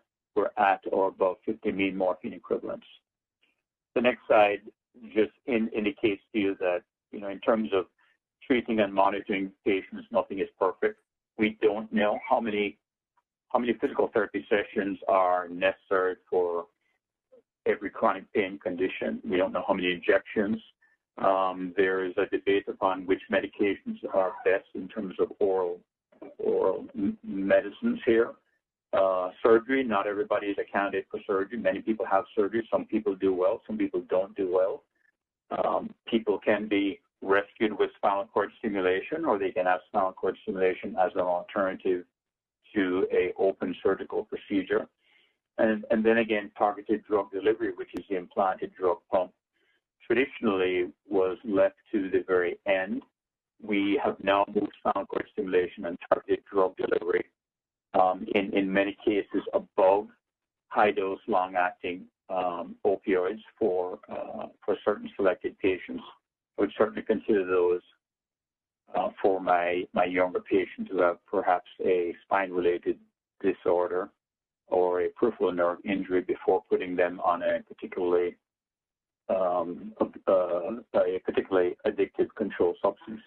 [0.57, 2.85] at or above 50 mean morphine equivalents.
[3.95, 4.59] The next slide
[5.13, 6.81] just in, indicates to you that,
[7.11, 7.85] you know, in terms of
[8.45, 10.99] treating and monitoring patients, nothing is perfect.
[11.37, 12.77] We don't know how many
[13.49, 16.65] how many physical therapy sessions are necessary for
[17.65, 19.19] every chronic pain condition.
[19.29, 20.61] We don't know how many injections.
[21.17, 25.79] Um, there is a debate upon which medications are best in terms of oral
[26.39, 26.85] oral
[27.23, 28.31] medicines here.
[28.93, 31.57] Uh, surgery, not everybody is a candidate for surgery.
[31.57, 32.67] Many people have surgery.
[32.71, 34.83] Some people do well, some people don't do well.
[35.51, 40.37] Um, people can be rescued with spinal cord stimulation, or they can have spinal cord
[40.43, 42.05] stimulation as an alternative
[42.73, 44.87] to a open surgical procedure.
[45.57, 49.31] And, and then again, targeted drug delivery, which is the implanted drug pump,
[50.05, 53.01] traditionally was left to the very end.
[53.61, 57.25] We have now moved spinal cord stimulation and targeted drug delivery
[57.93, 60.07] um, in, in many cases above
[60.67, 66.03] high dose long acting um, opioids for, uh, for certain selected patients.
[66.57, 67.81] I would certainly consider those
[68.93, 72.97] uh, for my, my younger patients who have perhaps a spine related
[73.41, 74.09] disorder
[74.67, 78.35] or a peripheral nerve injury before putting them on a particularly
[79.29, 79.93] um,
[80.27, 83.21] uh, a particularly addictive control substance.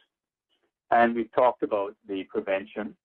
[0.90, 2.96] And we've talked about the prevention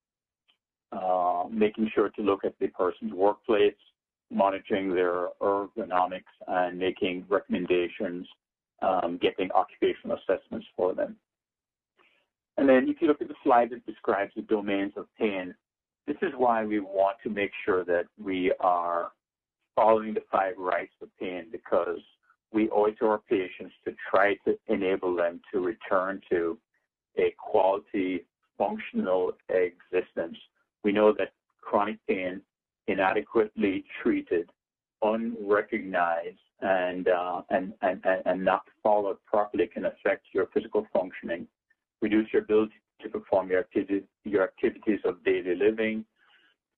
[0.91, 3.73] uh, making sure to look at the person's workplace,
[4.31, 8.27] monitoring their ergonomics, and making recommendations,
[8.81, 11.15] um, getting occupational assessments for them.
[12.57, 15.55] And then if you look at the slide that describes the domains of pain,
[16.07, 19.11] this is why we want to make sure that we are
[19.75, 21.99] following the five rights of pain because
[22.51, 26.57] we owe it to our patients to try to enable them to return to
[27.17, 28.25] a quality
[28.57, 30.37] functional existence.
[30.83, 32.41] We know that chronic pain,
[32.87, 34.49] inadequately treated,
[35.01, 41.47] unrecognized, and, uh, and, and, and not followed properly can affect your physical functioning,
[42.01, 42.73] reduce your ability
[43.03, 43.65] to perform your,
[44.23, 46.05] your activities of daily living.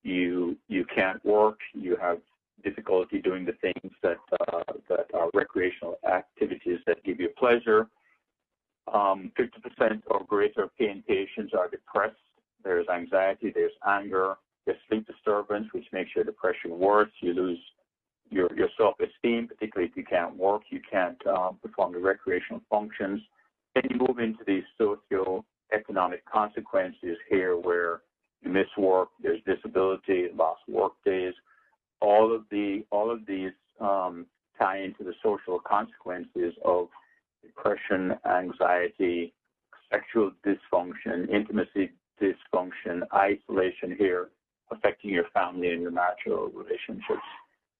[0.03, 1.59] You, you can't work.
[1.73, 2.19] You have
[2.63, 4.17] difficulty doing the things that,
[4.51, 7.88] uh, that are recreational activities that give you pleasure.
[8.93, 12.17] Um, 50% or greater of pain patients are depressed
[12.65, 17.11] there's anxiety, there's anger, there's sleep disturbance, which makes your depression worse.
[17.21, 17.59] You lose
[18.30, 23.21] your, your self-esteem, particularly if you can't work, you can't um, perform the recreational functions.
[23.76, 24.63] Then you move into these
[25.72, 28.01] socio-economic consequences here where
[28.41, 31.34] you miss work, there's disability, lost work days.
[32.01, 34.26] All of the all of these um,
[34.59, 36.88] tie into the social consequences of
[37.43, 39.34] depression, anxiety,
[39.91, 41.91] sexual dysfunction, intimacy
[42.22, 44.30] dysfunction, isolation here,
[44.72, 47.26] affecting your family and your marital relationships.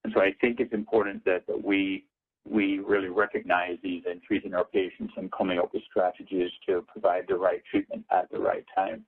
[0.04, 2.06] And so I think it's important that, that we
[2.48, 7.26] we really recognize these in treating our patients and coming up with strategies to provide
[7.28, 9.04] the right treatment at the right time.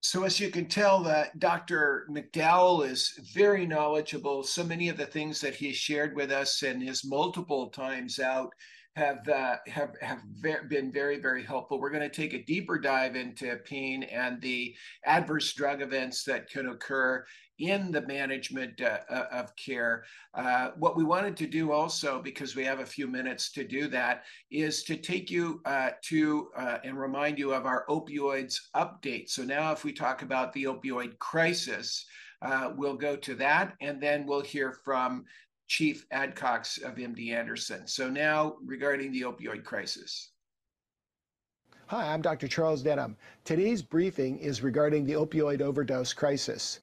[0.00, 2.06] So as you can tell, that Dr.
[2.10, 4.42] McDowell is very knowledgeable.
[4.42, 8.52] So many of the things that he shared with us and his multiple times out
[8.96, 10.20] have uh, have have
[10.68, 11.80] been very very helpful.
[11.80, 14.74] We're going to take a deeper dive into pain and the
[15.04, 17.24] adverse drug events that can occur
[17.58, 20.04] in the management uh, uh, of care.
[20.34, 23.88] Uh, what we wanted to do also, because we have a few minutes to do
[23.88, 29.28] that, is to take you uh, to uh, and remind you of our opioids update.
[29.28, 32.06] So now, if we talk about the opioid crisis,
[32.42, 35.24] uh, we'll go to that, and then we'll hear from
[35.68, 37.86] Chief Adcox of MD Anderson.
[37.86, 40.30] So now, regarding the opioid crisis.
[41.86, 42.48] Hi, I'm Dr.
[42.48, 43.16] Charles Denham.
[43.44, 46.80] Today's briefing is regarding the opioid overdose crisis.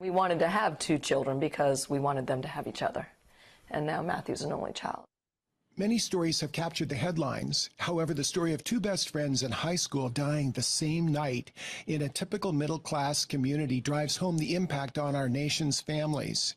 [0.00, 3.06] We wanted to have two children because we wanted them to have each other.
[3.70, 5.04] And now Matthew's an only child.
[5.76, 7.70] Many stories have captured the headlines.
[7.78, 11.50] However, the story of two best friends in high school dying the same night
[11.86, 16.56] in a typical middle class community drives home the impact on our nation's families.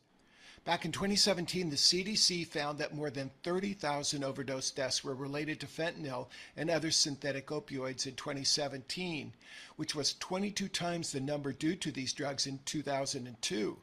[0.66, 5.66] Back in 2017, the CDC found that more than 30,000 overdose deaths were related to
[5.68, 9.32] fentanyl and other synthetic opioids in 2017,
[9.76, 13.76] which was 22 times the number due to these drugs in 2002.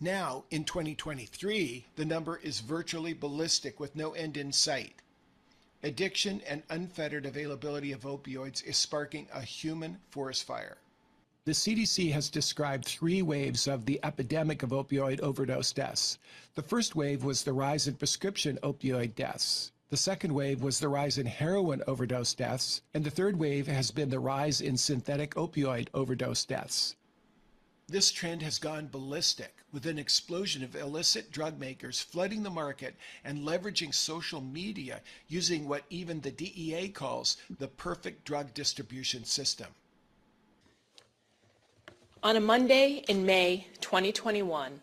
[0.00, 4.94] Now, in 2023, the number is virtually ballistic with no end in sight.
[5.82, 10.78] Addiction and unfettered availability of opioids is sparking a human forest fire.
[11.48, 16.18] The CDC has described three waves of the epidemic of opioid overdose deaths.
[16.54, 19.72] The first wave was the rise in prescription opioid deaths.
[19.88, 22.82] The second wave was the rise in heroin overdose deaths.
[22.92, 26.96] And the third wave has been the rise in synthetic opioid overdose deaths.
[27.86, 32.94] This trend has gone ballistic, with an explosion of illicit drug makers flooding the market
[33.24, 39.68] and leveraging social media using what even the DEA calls the perfect drug distribution system.
[42.20, 44.80] On a Monday in May 2021,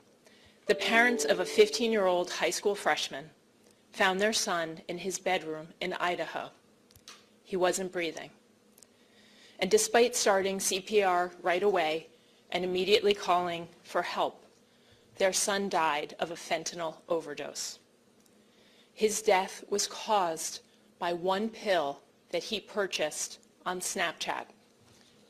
[0.68, 3.30] the parents of a 15-year-old high school freshman
[3.92, 6.50] found their son in his bedroom in Idaho.
[7.44, 8.30] He wasn't breathing.
[9.60, 12.08] And despite starting CPR right away
[12.52, 14.46] and immediately calling for help,
[15.18, 17.80] their son died of a fentanyl overdose.
[18.94, 20.62] His death was caused
[21.00, 24.46] by one pill that he purchased on Snapchat.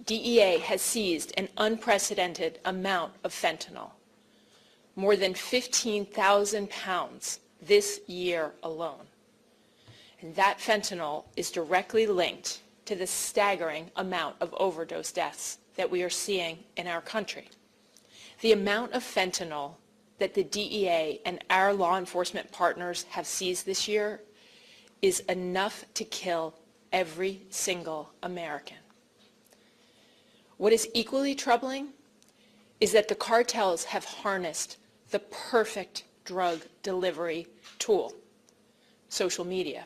[0.05, 3.91] DEA has seized an unprecedented amount of fentanyl,
[4.95, 9.07] more than 15,000 pounds this year alone.
[10.21, 16.03] And that fentanyl is directly linked to the staggering amount of overdose deaths that we
[16.03, 17.49] are seeing in our country.
[18.41, 19.73] The amount of fentanyl
[20.19, 24.21] that the DEA and our law enforcement partners have seized this year
[25.01, 26.53] is enough to kill
[26.93, 28.77] every single American.
[30.57, 31.89] What is equally troubling
[32.79, 34.77] is that the cartels have harnessed
[35.11, 37.47] the perfect drug delivery
[37.77, 38.13] tool,
[39.09, 39.85] social media.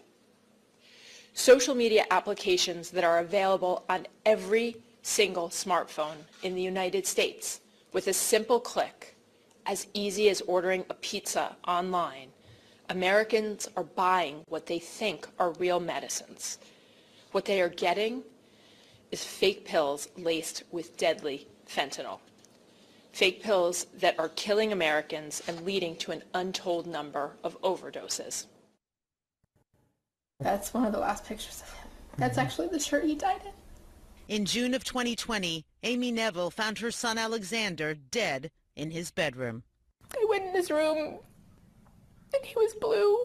[1.33, 7.61] Social media applications that are available on every single smartphone in the United States
[7.93, 9.15] with a simple click,
[9.65, 12.29] as easy as ordering a pizza online.
[12.89, 16.57] Americans are buying what they think are real medicines.
[17.31, 18.23] What they are getting
[19.11, 22.19] is fake pills laced with deadly fentanyl.
[23.11, 28.45] Fake pills that are killing Americans and leading to an untold number of overdoses.
[30.39, 31.89] That's one of the last pictures of him.
[32.17, 32.45] That's mm-hmm.
[32.45, 34.35] actually the shirt he died in.
[34.35, 39.63] In June of 2020, Amy Neville found her son Alexander dead in his bedroom.
[40.15, 41.19] I went in his room
[42.33, 43.17] and he was blue.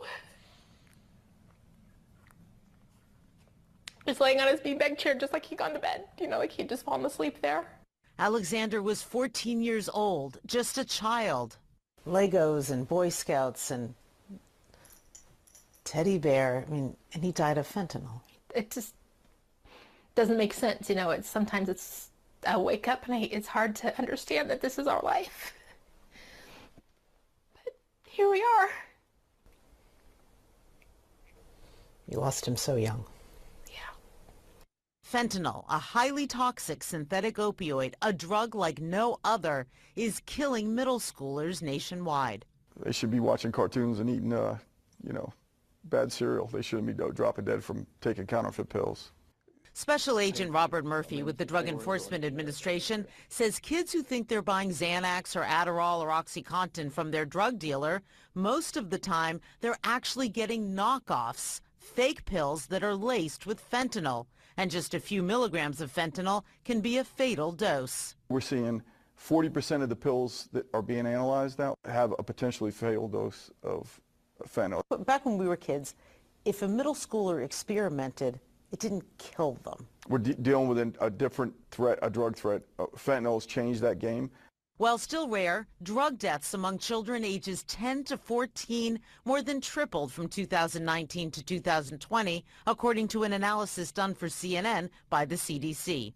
[4.06, 6.04] Just laying on his beanbag chair just like he'd gone to bed.
[6.20, 7.66] You know, like he'd just fallen asleep there.
[8.18, 11.56] Alexander was 14 years old, just a child.
[12.06, 13.94] Legos and Boy Scouts and
[15.84, 16.64] teddy bear.
[16.66, 18.20] I mean, and he died of fentanyl.
[18.54, 18.94] It just
[20.14, 20.88] doesn't make sense.
[20.88, 22.08] You know, it's sometimes it's
[22.46, 25.54] I wake up and I, it's hard to understand that this is our life.
[27.64, 27.74] But
[28.06, 28.68] here we are.
[32.08, 33.04] You lost him so young.
[35.14, 41.62] Fentanyl, a highly toxic synthetic opioid, a drug like no other, is killing middle schoolers
[41.62, 42.44] nationwide.
[42.80, 44.58] They should be watching cartoons and eating, uh,
[45.06, 45.32] you know,
[45.84, 46.48] bad cereal.
[46.48, 49.12] They shouldn't be dropping dead from taking counterfeit pills.
[49.72, 54.70] Special Agent Robert Murphy with the Drug Enforcement Administration says kids who think they're buying
[54.70, 58.02] Xanax or Adderall or OxyContin from their drug dealer,
[58.34, 64.26] most of the time they're actually getting knockoffs, fake pills that are laced with fentanyl.
[64.56, 68.14] And just a few milligrams of fentanyl can be a fatal dose.
[68.28, 68.82] We're seeing
[69.18, 74.00] 40% of the pills that are being analyzed now have a potentially fatal dose of
[74.46, 74.82] fentanyl.
[74.88, 75.94] But Back when we were kids,
[76.44, 78.38] if a middle schooler experimented,
[78.70, 79.86] it didn't kill them.
[80.08, 82.62] We're de dealing with a different threat, a drug threat.
[82.78, 84.30] Uh, fentanyl has changed that game.
[84.76, 90.26] While still rare, drug deaths among children ages 10 to 14 more than tripled from
[90.26, 96.14] 2019 to 2020, according to an analysis done for CNN by the CDC.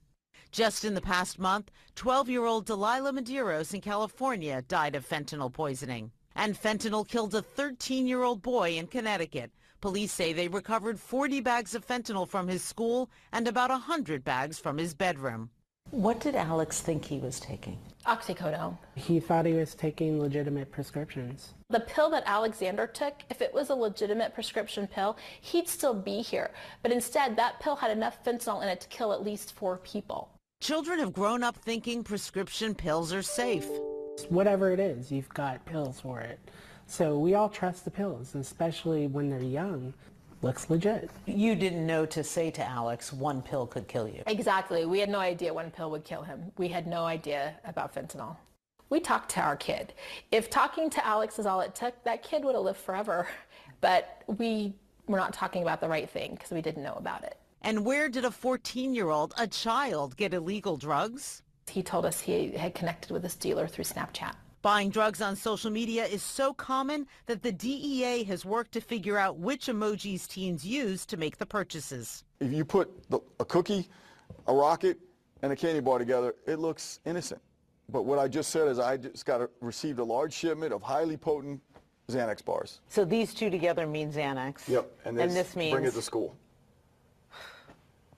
[0.50, 6.10] Just in the past month, 12-year-old Delilah Medeiros in California died of fentanyl poisoning.
[6.34, 9.52] And fentanyl killed a 13-year-old boy in Connecticut.
[9.80, 14.58] Police say they recovered 40 bags of fentanyl from his school and about 100 bags
[14.58, 15.50] from his bedroom.
[15.90, 17.78] What did Alex think he was taking?
[18.06, 18.76] Oxycodone.
[18.94, 21.54] He thought he was taking legitimate prescriptions.
[21.70, 26.20] The pill that Alexander took, if it was a legitimate prescription pill, he'd still be
[26.20, 26.50] here.
[26.82, 30.30] But instead, that pill had enough fentanyl in it to kill at least four people.
[30.60, 33.66] Children have grown up thinking prescription pills are safe.
[34.28, 36.38] Whatever it is, you've got pills for it.
[36.86, 39.94] So we all trust the pills, especially when they're young.
[40.40, 41.10] Looks legit.
[41.26, 44.22] You didn't know to say to Alex one pill could kill you.
[44.26, 44.86] Exactly.
[44.86, 46.52] We had no idea one pill would kill him.
[46.58, 48.36] We had no idea about fentanyl.
[48.90, 49.94] We talked to our kid.
[50.30, 53.28] If talking to Alex is all it took, that kid would have lived forever.
[53.80, 54.74] But we
[55.06, 57.36] were not talking about the right thing because we didn't know about it.
[57.62, 61.42] And where did a 14-year-old, a child, get illegal drugs?
[61.68, 64.34] He told us he had connected with this dealer through Snapchat.
[64.60, 69.16] Buying drugs on social media is so common that the DEA has worked to figure
[69.16, 72.24] out which emojis teens use to make the purchases.
[72.40, 73.88] If you put the, a cookie,
[74.48, 74.98] a rocket,
[75.42, 77.40] and a candy bar together, it looks innocent.
[77.88, 80.82] But what I just said is I just got a, received a large shipment of
[80.82, 81.60] highly potent
[82.10, 82.80] Xanax bars.
[82.88, 84.68] So these two together mean Xanax?
[84.68, 84.90] Yep.
[85.04, 85.72] And this, and this means...
[85.72, 86.36] Bring it to school.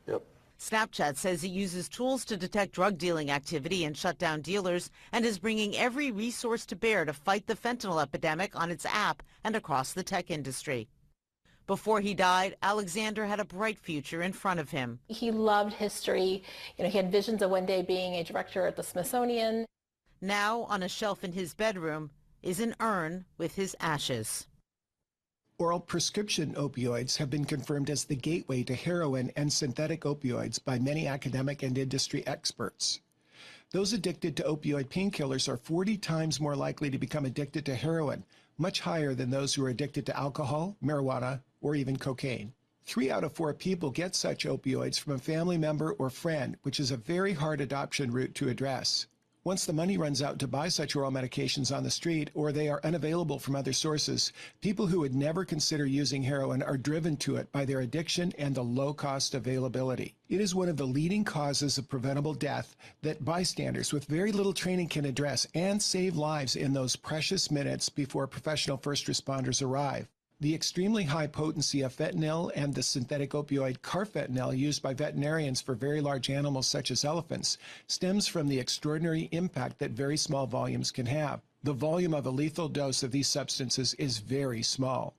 [0.06, 0.22] Yep.
[0.60, 5.24] Snapchat says it uses tools to detect drug dealing activity and shut down dealers and
[5.24, 9.56] is bringing every resource to bear to fight the fentanyl epidemic on its app and
[9.56, 10.86] across the tech industry.
[11.66, 15.00] Before he died, Alexander had a bright future in front of him.
[15.08, 16.42] He loved history.
[16.76, 19.64] You know, he had visions of one day being a director at the Smithsonian.
[20.20, 22.10] Now, on a shelf in his bedroom,
[22.42, 24.46] is an urn with his ashes.
[25.60, 30.78] Oral prescription opioids have been confirmed as the gateway to heroin and synthetic opioids by
[30.78, 33.00] many academic and industry experts.
[33.70, 38.24] Those addicted to opioid painkillers are 40 times more likely to become addicted to heroin,
[38.56, 42.54] much higher than those who are addicted to alcohol, marijuana, or even cocaine.
[42.84, 46.80] Three out of four people get such opioids from a family member or friend, which
[46.80, 49.08] is a very hard adoption route to address.
[49.42, 52.68] Once the money runs out to buy such oral medications on the street or they
[52.68, 57.36] are unavailable from other sources, people who would never consider using heroin are driven to
[57.36, 60.14] it by their addiction and the low cost availability.
[60.28, 64.52] It is one of the leading causes of preventable death that bystanders with very little
[64.52, 70.06] training can address and save lives in those precious minutes before professional first responders arrive.
[70.42, 75.74] The extremely high potency of fentanyl and the synthetic opioid carfentanil used by veterinarians for
[75.74, 80.90] very large animals such as elephants stems from the extraordinary impact that very small volumes
[80.90, 81.42] can have.
[81.62, 85.14] The volume of a lethal dose of these substances is very small.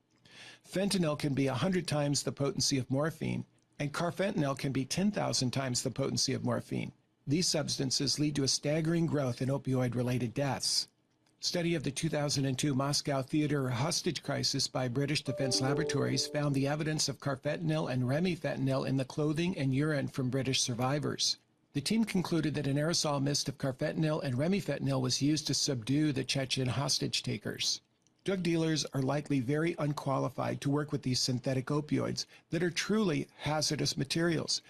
[0.67, 3.45] Fentanyl can be 100 times the potency of morphine,
[3.77, 6.93] and carfentanil can be 10,000 times the potency of morphine.
[7.27, 10.87] These substances lead to a staggering growth in opioid-related deaths.
[11.43, 17.09] Study of the 2002 Moscow theater hostage crisis by British Defense Laboratories found the evidence
[17.09, 21.37] of carfentanil and remifentanil in the clothing and urine from British survivors.
[21.73, 26.11] The team concluded that an aerosol mist of carfentanil and remifentanil was used to subdue
[26.11, 27.81] the Chechen hostage takers.
[28.23, 33.27] Drug dealers are likely very unqualified to work with these synthetic opioids that are truly
[33.37, 34.61] hazardous materials.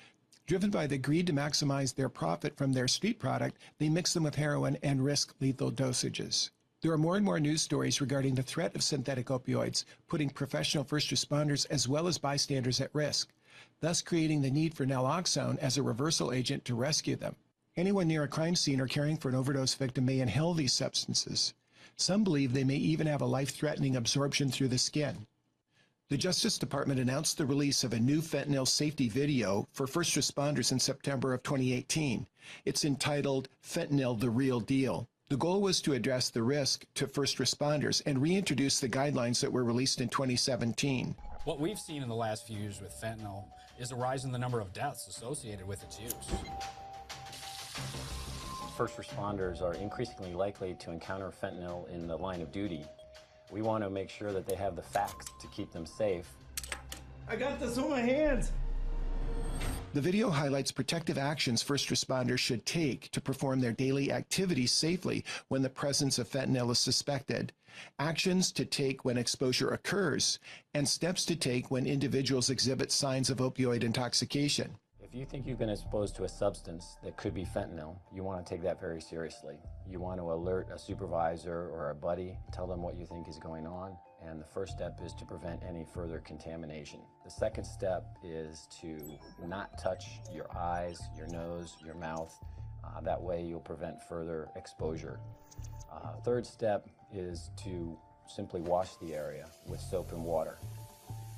[0.48, 4.24] Driven by the greed to maximize their profit from their street product, they mix them
[4.24, 6.50] with heroin and risk lethal dosages.
[6.82, 10.84] There are more and more news stories regarding the threat of synthetic opioids, putting professional
[10.84, 13.32] first responders as well as bystanders at risk,
[13.82, 17.36] thus creating the need for naloxone as a reversal agent to rescue them.
[17.78, 21.54] Anyone near a crime scene or caring for an overdose victim may inhale these substances.
[21.98, 25.28] Some believe they may even have a life-threatening absorption through the skin.
[26.10, 30.72] The Justice Department announced the release of a new fentanyl safety video for first responders
[30.72, 32.26] in September of 2018.
[32.66, 35.08] It's entitled Fentanyl the Real Deal.
[35.32, 39.50] The goal was to address the risk to first responders and reintroduce the guidelines that
[39.50, 41.16] were released in 2017.
[41.46, 43.46] What we've seen in the last few years with fentanyl
[43.80, 46.14] is a rise in the number of deaths associated with its use.
[48.76, 52.84] First responders are increasingly likely to encounter fentanyl in the line of duty.
[53.54, 56.28] We want to make sure that they have the facts to keep them safe.
[57.30, 58.52] I got this on my hands.
[59.94, 65.26] The video highlights protective actions first responders should take to perform their daily activities safely
[65.50, 67.52] when the presence of fentanyl is suspected,
[68.00, 70.40] actions to take when exposure occurs,
[70.74, 74.78] and steps to take when individuals exhibit signs of opioid intoxication.
[75.02, 78.46] If you think you've been exposed to a substance that could be fentanyl, you want
[78.46, 79.58] to take that very seriously.
[79.86, 83.38] You want to alert a supervisor or a buddy, tell them what you think is
[83.38, 87.00] going on, and the first step is to prevent any further contamination.
[87.24, 88.98] The second step is to
[89.46, 92.34] not touch your eyes, your nose, your mouth.
[92.84, 95.20] Uh, that way you'll prevent further exposure.
[95.92, 100.58] Uh, third step is to simply wash the area with soap and water.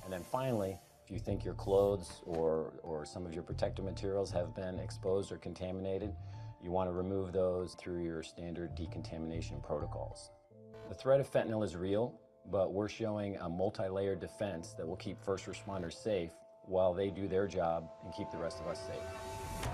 [0.03, 4.31] And then finally, if you think your clothes or, or some of your protective materials
[4.31, 6.14] have been exposed or contaminated,
[6.61, 10.30] you want to remove those through your standard decontamination protocols.
[10.88, 12.19] The threat of fentanyl is real
[12.52, 16.32] but we're showing a multi-layered defense that will keep first responders safe
[16.65, 19.70] while they do their job and keep the rest of us safe.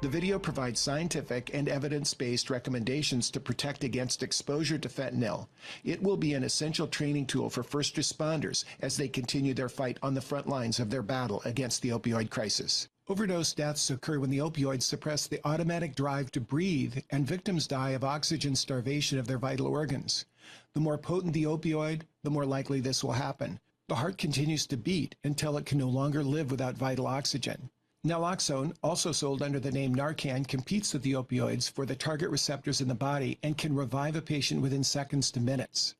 [0.00, 5.48] The video provides scientific and evidence-based recommendations to protect against exposure to fentanyl.
[5.82, 9.98] It will be an essential training tool for first responders as they continue their fight
[10.00, 12.86] on the front lines of their battle against the opioid crisis.
[13.08, 17.90] Overdose deaths occur when the opioids suppress the automatic drive to breathe and victims die
[17.90, 20.26] of oxygen starvation of their vital organs.
[20.74, 23.58] The more potent the opioid, the more likely this will happen.
[23.88, 27.70] The heart continues to beat until it can no longer live without vital oxygen.
[28.06, 32.80] Naloxone, also sold under the name Narcan, competes with the opioids for the target receptors
[32.80, 35.96] in the body and can revive a patient within seconds to minutes.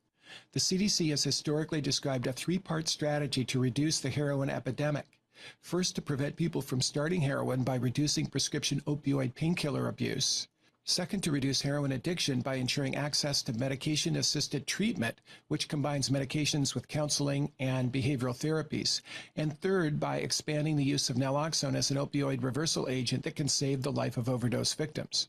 [0.53, 5.19] The CDC has historically described a three-part strategy to reduce the heroin epidemic.
[5.61, 10.47] First, to prevent people from starting heroin by reducing prescription opioid painkiller abuse.
[10.89, 16.73] Second, to reduce heroin addiction by ensuring access to medication assisted treatment, which combines medications
[16.73, 19.01] with counseling and behavioral therapies.
[19.35, 23.47] And third, by expanding the use of naloxone as an opioid reversal agent that can
[23.47, 25.27] save the life of overdose victims.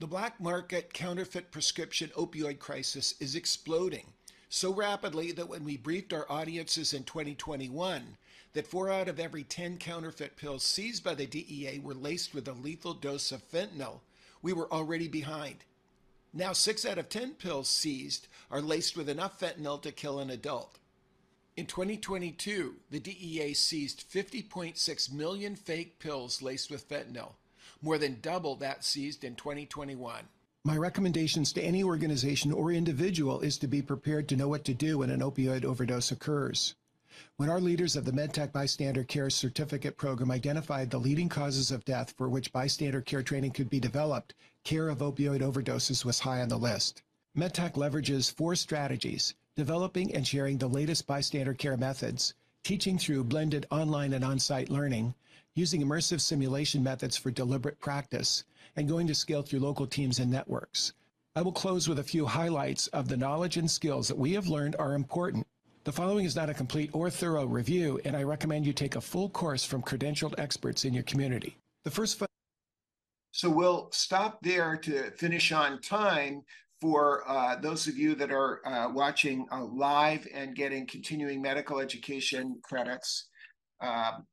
[0.00, 4.06] The black market counterfeit prescription opioid crisis is exploding
[4.48, 8.16] so rapidly that when we briefed our audiences in 2021
[8.54, 12.48] that 4 out of every 10 counterfeit pills seized by the DEA were laced with
[12.48, 14.00] a lethal dose of fentanyl,
[14.42, 15.64] we were already behind.
[16.32, 20.30] Now, six out of 10 pills seized are laced with enough fentanyl to kill an
[20.30, 20.78] adult.
[21.56, 27.32] In 2022, the DEA seized 50.6 million fake pills laced with fentanyl,
[27.82, 30.24] more than double that seized in 2021.
[30.62, 34.74] My recommendations to any organization or individual is to be prepared to know what to
[34.74, 36.74] do when an opioid overdose occurs.
[37.36, 41.84] When our leaders of the MedTech Bystander Care Certificate Program identified the leading causes of
[41.84, 44.34] death for which bystander care training could be developed,
[44.64, 47.02] care of opioid overdoses was high on the list.
[47.36, 53.66] MedTech leverages four strategies developing and sharing the latest bystander care methods, teaching through blended
[53.70, 55.14] online and on site learning,
[55.54, 58.44] using immersive simulation methods for deliberate practice,
[58.76, 60.92] and going to scale through local teams and networks.
[61.36, 64.48] I will close with a few highlights of the knowledge and skills that we have
[64.48, 65.46] learned are important
[65.84, 69.00] the following is not a complete or thorough review, and I recommend you take a
[69.00, 71.56] full course from credentialed experts in your community.
[71.84, 72.22] The first.
[73.32, 76.42] So we'll stop there to finish on time
[76.80, 81.80] for uh, those of you that are uh, watching uh, live and getting continuing medical
[81.80, 83.28] education credits.
[83.80, 84.26] Um,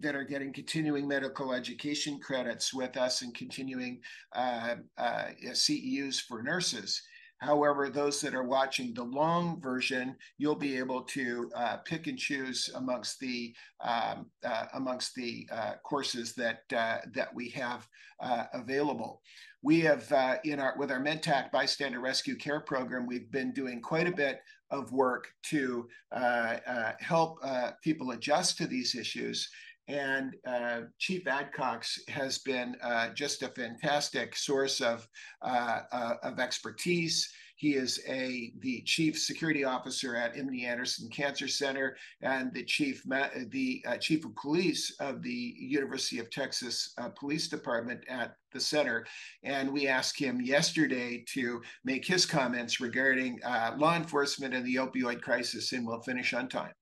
[0.00, 4.00] that are getting continuing medical education credits with us and continuing
[4.34, 7.00] uh, uh, CEUs for nurses.
[7.38, 12.18] However, those that are watching the long version, you'll be able to uh, pick and
[12.18, 17.86] choose amongst the um, uh, amongst the uh, courses that uh, that we have
[18.20, 19.22] uh, available.
[19.62, 23.80] We have uh, in our with our MedTech Bystander Rescue Care Program, we've been doing
[23.80, 24.40] quite a bit
[24.70, 25.88] of work to
[27.00, 27.38] help
[27.82, 29.48] people adjust to these issues
[29.88, 35.08] and uh, Chief Adcox has been uh, just a fantastic source of,
[35.42, 37.32] uh, uh of expertise.
[37.56, 43.02] He is a the chief security officer at MD Anderson Cancer Center and the chief
[43.50, 48.60] the uh, chief of police of the University of Texas uh, Police Department at the
[48.60, 49.04] center.
[49.42, 53.40] And we asked him yesterday to make his comments regarding
[53.76, 56.72] law enforcement and the opioid crisis, and we'll finish on time.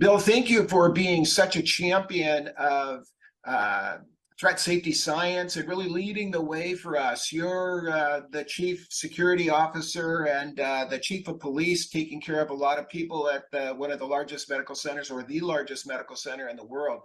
[0.00, 3.06] Bill, thank you for being such a champion of
[3.46, 3.98] uh,
[4.40, 7.30] threat safety science and really leading the way for us.
[7.30, 12.48] You're uh, the chief security officer and uh, the chief of police, taking care of
[12.48, 15.86] a lot of people at the, one of the largest medical centers or the largest
[15.86, 17.02] medical center in the world.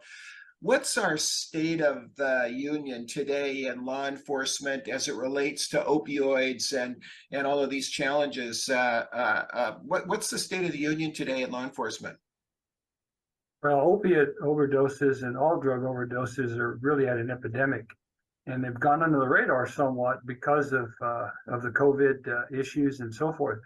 [0.61, 6.71] What's our state of the union today in law enforcement as it relates to opioids
[6.71, 6.95] and
[7.33, 8.69] and all of these challenges?
[8.69, 12.15] Uh, uh, uh, what what's the state of the union today in law enforcement?
[13.63, 17.85] Well, opiate overdoses and all drug overdoses are really at an epidemic,
[18.45, 22.99] and they've gone under the radar somewhat because of uh, of the COVID uh, issues
[22.99, 23.59] and so forth.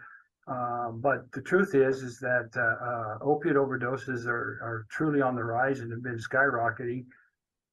[0.46, 5.36] Um, but the truth is, is that uh, uh, opiate overdoses are, are truly on
[5.36, 7.04] the rise and have been skyrocketing.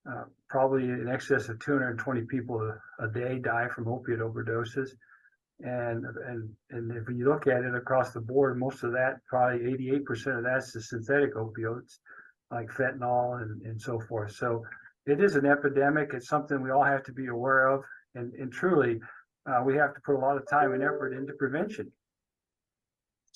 [0.08, 4.92] Uh, probably in excess of 220 people a, a, day die from opiate overdoses,
[5.60, 9.72] and and and if you look at it across the board, most of that, probably
[9.72, 11.98] 88% of that's the synthetic opioids
[12.52, 14.34] like fentanyl and, and so forth.
[14.34, 14.64] So
[15.06, 16.12] it is an epidemic.
[16.14, 17.84] It's something we all have to be aware of.
[18.16, 19.00] And, and truly,
[19.50, 21.92] uh, we have to put a lot of time and effort into prevention.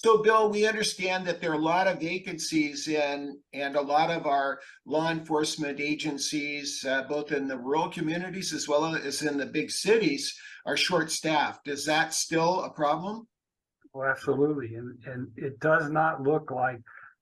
[0.03, 4.09] So, Bill, we understand that there are a lot of vacancies in, and a lot
[4.09, 9.37] of our law enforcement agencies, uh, both in the rural communities as well as in
[9.37, 11.67] the big cities, are short staffed.
[11.67, 13.27] Is that still a problem?
[13.93, 14.73] Well, absolutely.
[14.73, 16.79] And, and it does not look like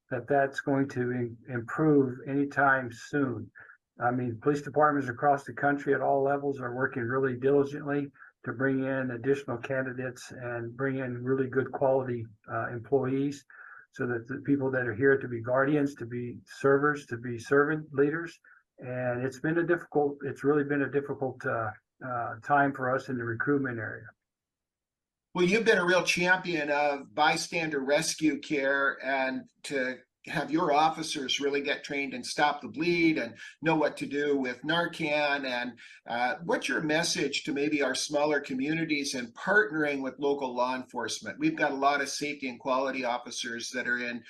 [0.09, 3.51] that that's going to in, improve anytime soon.
[3.99, 8.07] I mean, police departments across the country at all levels are working really diligently
[8.45, 13.43] to bring in additional candidates and bring in really good quality uh, employees
[13.91, 17.37] so that the people that are here to be guardians, to be servers, to be
[17.37, 18.39] servant leaders.
[18.79, 21.71] And it's been a difficult, it's really been a difficult uh,
[22.05, 24.05] uh, time for us in the recruitment area.
[25.35, 29.97] Well, you've been a real champion of bystander rescue care and to
[30.29, 34.37] have your officers really get trained and stop the bleed and know what to do
[34.37, 35.45] with Narcan.
[35.45, 35.73] And
[36.09, 41.39] uh, what's your message to maybe our smaller communities and partnering with local law enforcement?
[41.39, 44.23] We've got a lot of safety and quality officers that are in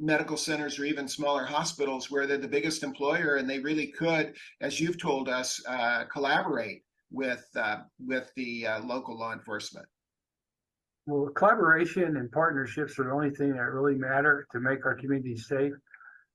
[0.00, 4.34] medical centers or even smaller hospitals where they're the biggest employer and they really could,
[4.60, 9.86] as you've told us, uh, collaborate with uh, with the uh, local law enforcement.
[11.06, 15.46] Well, collaboration and partnerships are the only thing that really matter to make our communities
[15.46, 15.72] safe.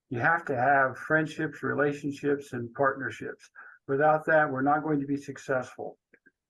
[0.09, 3.49] You have to have friendships, relationships, and partnerships.
[3.89, 5.97] Without that, we're not going to be successful.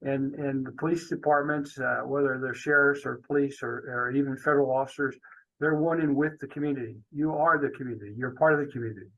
[0.04, 4.72] And and the police departments, uh, whether they're sheriffs or police or, or even federal
[4.72, 5.16] officers,
[5.60, 6.98] they're one in with the community.
[7.12, 8.14] You are the community.
[8.16, 9.10] You're part of the community,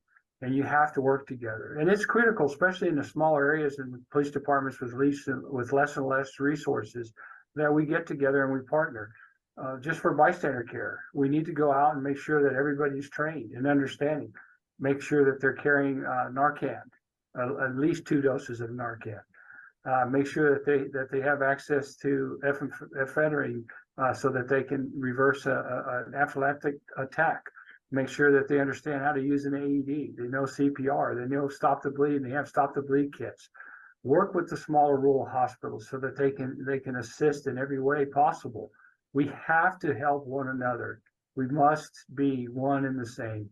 [0.41, 1.77] and you have to work together.
[1.79, 5.97] And it's critical, especially in the smaller areas and police departments with least with less
[5.97, 7.13] and less resources
[7.55, 9.11] that we get together and we partner.
[9.55, 13.09] Uh, just for bystander care, we need to go out and make sure that everybody's
[13.09, 14.33] trained and understanding.
[14.79, 16.81] Make sure that they're carrying uh, Narcan,
[17.37, 19.21] uh, at least two doses of Narcan.
[19.85, 23.63] Uh, make sure that they that they have access to ephedrine
[23.97, 27.43] uh, so that they can reverse a, a, an anaphylactic attack.
[27.91, 30.17] Make sure that they understand how to use an AED.
[30.17, 31.15] They know CPR.
[31.15, 32.15] They know stop the bleed.
[32.15, 33.49] And they have stop the bleed kits
[34.03, 37.81] work with the smaller rural hospitals so that they can they can assist in every
[37.81, 38.71] way possible.
[39.13, 41.01] We have to help one another.
[41.35, 43.49] We must be one and the same.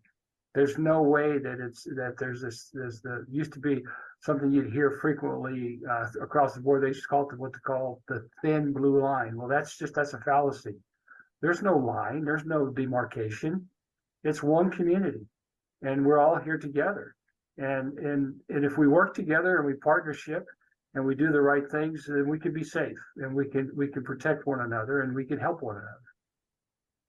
[0.54, 3.84] There's no way that it's that there's this there's the used to be
[4.20, 6.84] something you'd hear frequently uh, across the board.
[6.84, 9.38] They just call it what they call the thin blue line.
[9.38, 10.76] Well, that's just that's a fallacy.
[11.42, 12.26] There's no line.
[12.26, 13.68] There's no demarcation.
[14.24, 15.26] It's one community,
[15.82, 17.16] and we're all here together.
[17.58, 20.46] And, and, and if we work together and we partnership
[20.94, 23.88] and we do the right things, then we can be safe and we can, we
[23.88, 26.11] can protect one another and we can help one another.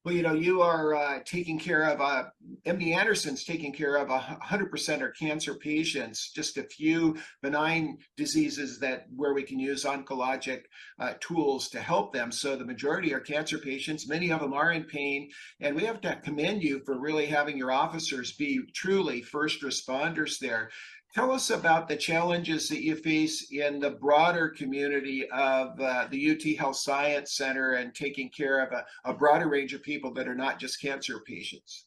[0.04, 2.24] Well, you know, you are uh, taking care of, uh,
[2.66, 9.06] MD Anderson's taking care of 100% are cancer patients, just a few benign diseases that
[9.14, 10.62] where we can use oncologic
[10.98, 12.32] uh, tools to help them.
[12.32, 14.08] So the majority are cancer patients.
[14.08, 15.30] Many of them are in pain.
[15.60, 20.40] And we have to commend you for really having your officers be truly first responders
[20.40, 20.70] there.
[21.14, 26.30] Tell us about the challenges that you face in the broader community of uh, the
[26.30, 30.26] UT Health Science Center and taking care of a, a, broader range of people that
[30.26, 31.84] are not just cancer patients.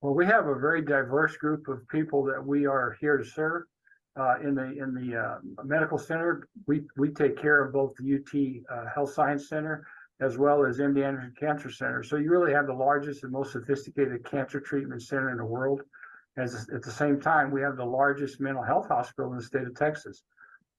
[0.00, 3.64] Well, we have a very diverse group of people that we are here to serve.
[4.16, 8.14] Uh, in the in the uh, medical center, we we take care of both the
[8.14, 9.84] UT uh, Health Science Center
[10.20, 12.02] as well as MD Anderson Cancer Center.
[12.02, 15.82] So you really have the largest and most sophisticated cancer treatment center in the world.
[16.36, 19.66] As at the same time, we have the largest mental health hospital in the state
[19.66, 20.24] of Texas,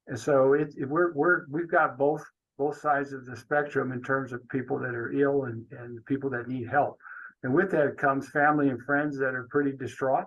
[0.07, 2.23] and so it, it, we're we're we've got both
[2.57, 6.30] both sides of the spectrum in terms of people that are ill and and people
[6.32, 6.98] that need help,
[7.44, 10.26] and with that comes family and friends that are pretty distraught,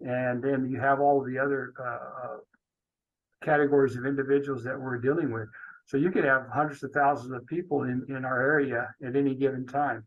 [0.00, 2.36] and then you have all the other uh, uh
[3.42, 5.48] categories of individuals that we're dealing with.
[5.86, 9.34] So you could have hundreds of thousands of people in, in our area at any
[9.34, 10.04] given time.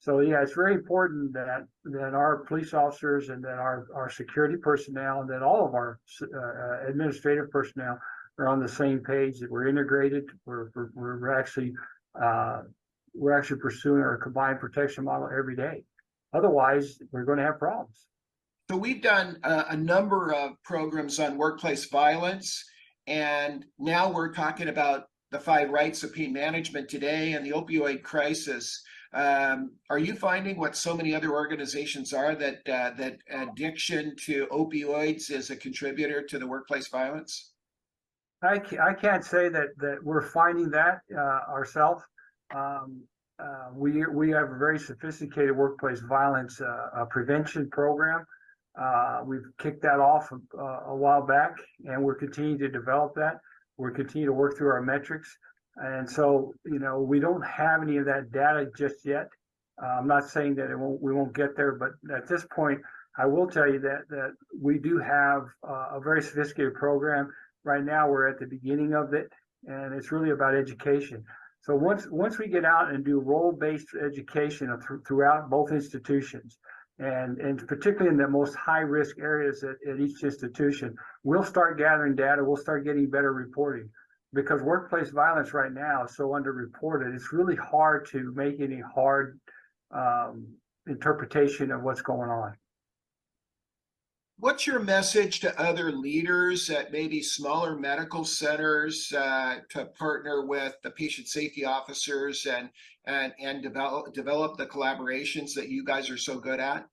[0.00, 4.56] So yeah, it's very important that that our police officers and that our, our security
[4.56, 7.98] personnel and that all of our uh, administrative personnel
[8.38, 9.40] are on the same page.
[9.40, 10.24] That we're integrated.
[10.46, 11.74] We're we're, we're actually
[12.20, 12.62] uh,
[13.12, 15.84] we're actually pursuing our combined protection model every day.
[16.32, 18.06] Otherwise, we're going to have problems.
[18.70, 22.64] So we've done a, a number of programs on workplace violence,
[23.06, 28.02] and now we're talking about the five rights of pain management today and the opioid
[28.02, 28.82] crisis.
[29.12, 34.46] Um, are you finding what so many other organizations are that uh, that addiction to
[34.52, 37.52] opioids is a contributor to the workplace violence?
[38.42, 42.02] I, I can't say that that we're finding that uh, ourselves.
[42.54, 43.02] Um,
[43.40, 48.24] uh, we we have a very sophisticated workplace violence uh, prevention program.
[48.80, 51.56] Uh, we've kicked that off a, uh, a while back,
[51.86, 53.38] and we're continuing to develop that.
[53.76, 55.36] We're continuing to work through our metrics.
[55.76, 59.28] And so, you know, we don't have any of that data just yet.
[59.82, 62.80] Uh, I'm not saying that it won't, we won't get there, but at this point,
[63.18, 67.30] I will tell you that that we do have uh, a very sophisticated program.
[67.64, 69.32] Right now, we're at the beginning of it,
[69.66, 71.24] and it's really about education.
[71.62, 76.58] So once once we get out and do role-based education th- throughout both institutions,
[76.98, 82.14] and and particularly in the most high-risk areas at, at each institution, we'll start gathering
[82.14, 82.44] data.
[82.44, 83.90] We'll start getting better reporting
[84.32, 87.14] because workplace violence right now is so underreported.
[87.14, 89.40] It's really hard to make any hard
[89.90, 90.46] um,
[90.86, 92.54] interpretation of what's going on.
[94.38, 100.76] What's your message to other leaders at maybe smaller medical centers uh, to partner with
[100.82, 102.70] the patient safety officers and
[103.04, 106.86] and and develop develop the collaborations that you guys are so good at?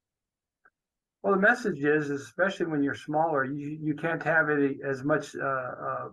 [1.24, 5.34] Well, the message is, especially when you're smaller, you you can't have any as much
[5.34, 6.10] uh, uh,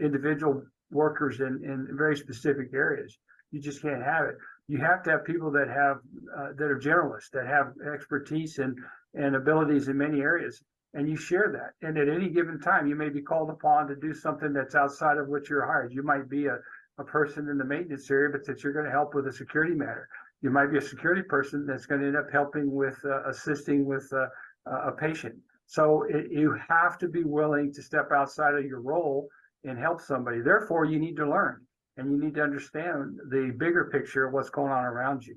[0.00, 3.18] individual workers in, in very specific areas.
[3.50, 4.36] You just can't have it.
[4.68, 5.98] You have to have people that have
[6.36, 8.78] uh, that are generalists, that have expertise and
[9.14, 10.62] and abilities in many areas,
[10.94, 11.86] and you share that.
[11.86, 15.18] And at any given time, you may be called upon to do something that's outside
[15.18, 15.92] of what you're hired.
[15.92, 16.58] You might be a,
[16.98, 19.74] a person in the maintenance area, but that you're going to help with a security
[19.74, 20.08] matter.
[20.40, 23.84] You might be a security person that's going to end up helping with uh, assisting
[23.84, 24.26] with uh,
[24.66, 25.34] a patient.
[25.66, 29.28] So it, you have to be willing to step outside of your role
[29.64, 30.40] and help somebody.
[30.40, 31.64] Therefore, you need to learn
[31.96, 35.36] and you need to understand the bigger picture of what's going on around you.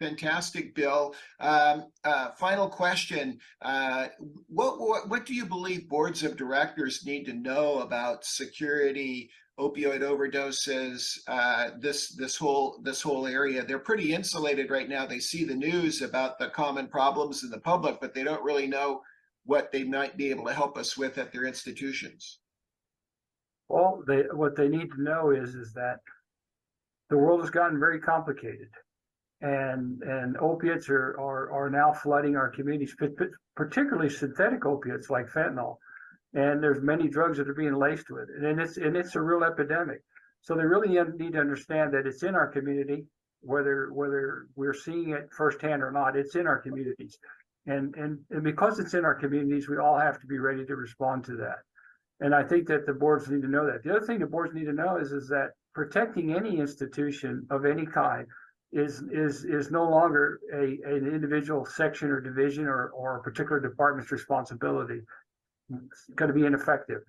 [0.00, 1.14] Fantastic, Bill.
[1.40, 4.06] Um, uh, final question: uh,
[4.46, 9.28] what, what what do you believe boards of directors need to know about security,
[9.58, 13.64] opioid overdoses, uh, this this whole this whole area?
[13.64, 15.04] They're pretty insulated right now.
[15.04, 18.68] They see the news about the common problems in the public, but they don't really
[18.68, 19.02] know
[19.46, 22.38] what they might be able to help us with at their institutions.
[23.68, 26.00] Well, they what they need to know is is that
[27.10, 28.70] the world has gotten very complicated,
[29.40, 32.96] and and opiates are are, are now flooding our communities,
[33.56, 35.76] particularly synthetic opiates like fentanyl,
[36.34, 39.20] and there's many drugs that are being laced with it, and it's and it's a
[39.20, 40.02] real epidemic.
[40.40, 40.88] So they really
[41.18, 43.06] need to understand that it's in our community,
[43.40, 46.16] whether whether we're seeing it firsthand or not.
[46.16, 47.18] It's in our communities,
[47.66, 50.76] and and and because it's in our communities, we all have to be ready to
[50.76, 51.58] respond to that.
[52.20, 53.82] And I think that the boards need to know that.
[53.84, 57.64] The other thing the boards need to know is, is that protecting any institution of
[57.64, 58.26] any kind
[58.72, 63.60] is is is no longer a an individual section or division or, or a particular
[63.60, 65.00] department's responsibility.
[65.70, 67.00] It's going to be ineffective.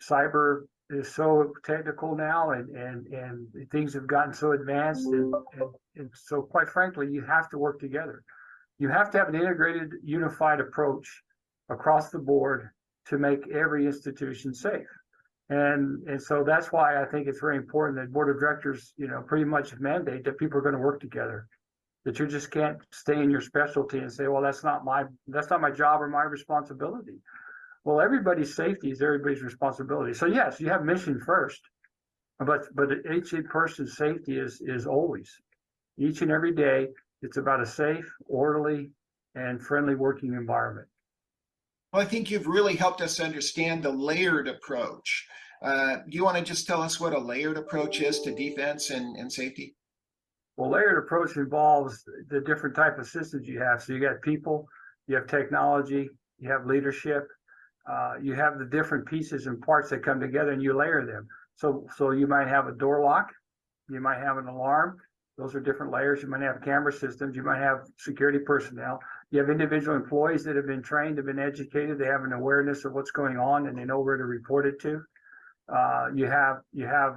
[0.00, 5.70] Cyber is so technical now and and and things have gotten so advanced and, and,
[5.96, 8.22] and so quite frankly you have to work together
[8.78, 11.22] you have to have an integrated unified approach
[11.70, 12.68] across the board
[13.06, 14.86] to make every institution safe.
[15.48, 19.08] And, and so that's why I think it's very important that board of directors, you
[19.08, 21.46] know, pretty much mandate that people are going to work together.
[22.04, 25.50] That you just can't stay in your specialty and say, well, that's not my that's
[25.50, 27.20] not my job or my responsibility.
[27.84, 30.14] Well, everybody's safety is everybody's responsibility.
[30.14, 31.60] So yes, you have mission first,
[32.40, 35.30] but but each person's safety is is always
[35.98, 36.88] each and every day.
[37.20, 38.90] It's about a safe, orderly,
[39.36, 40.88] and friendly working environment.
[41.92, 45.28] Well, I think you've really helped us understand the layered approach.
[45.60, 48.88] Uh, do you want to just tell us what a layered approach is to defense
[48.88, 49.76] and, and safety?
[50.56, 53.82] Well, layered approach involves the different type of systems you have.
[53.82, 54.66] So you got people,
[55.06, 56.08] you have technology,
[56.38, 57.28] you have leadership,
[57.90, 61.28] uh, you have the different pieces and parts that come together, and you layer them.
[61.56, 63.30] So, so you might have a door lock,
[63.90, 64.96] you might have an alarm.
[65.36, 66.22] Those are different layers.
[66.22, 67.34] You might have camera systems.
[67.36, 69.00] You might have security personnel
[69.32, 72.84] You have individual employees that have been trained, have been educated, they have an awareness
[72.84, 75.02] of what's going on, and they know where to report it to.
[75.74, 77.16] Uh, you have you have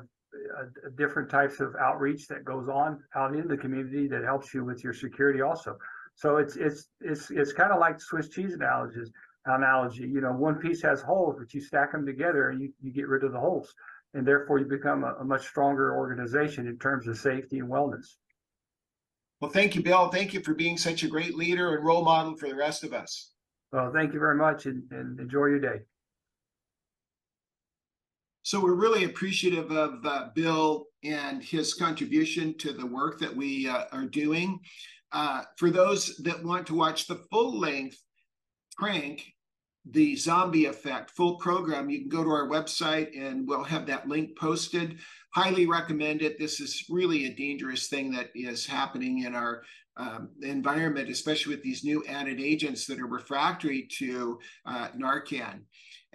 [0.97, 4.81] different types of outreach that goes on out in the community that helps you with
[4.81, 5.77] your security also.
[6.15, 9.11] So it's it's it's it's kind of like Swiss cheese analogies
[9.45, 10.07] analogy.
[10.07, 13.09] You know, one piece has holes, but you stack them together and you, you get
[13.09, 13.73] rid of the holes.
[14.13, 18.15] And therefore you become a, a much stronger organization in terms of safety and wellness.
[19.45, 20.09] Well, thank you, Bill.
[20.09, 22.93] Thank you for being such a great leader and role model for the rest of
[22.93, 23.29] us.
[23.71, 25.81] Well, thank you very much and, and enjoy your day.
[28.41, 33.69] So we're really appreciative of uh, Bill and his contribution to the work that we
[33.69, 34.61] uh, are doing.
[35.11, 38.01] Uh, for those that want to watch the full length
[38.81, 39.21] Tranq,
[39.91, 44.07] the zombie effect full program, you can go to our website and we'll have that
[44.07, 44.97] link posted.
[45.35, 46.39] Highly recommend it.
[46.39, 49.63] This is really a dangerous thing that is happening in our
[49.97, 55.59] um, environment, especially with these new added agents that are refractory to uh, Narcan.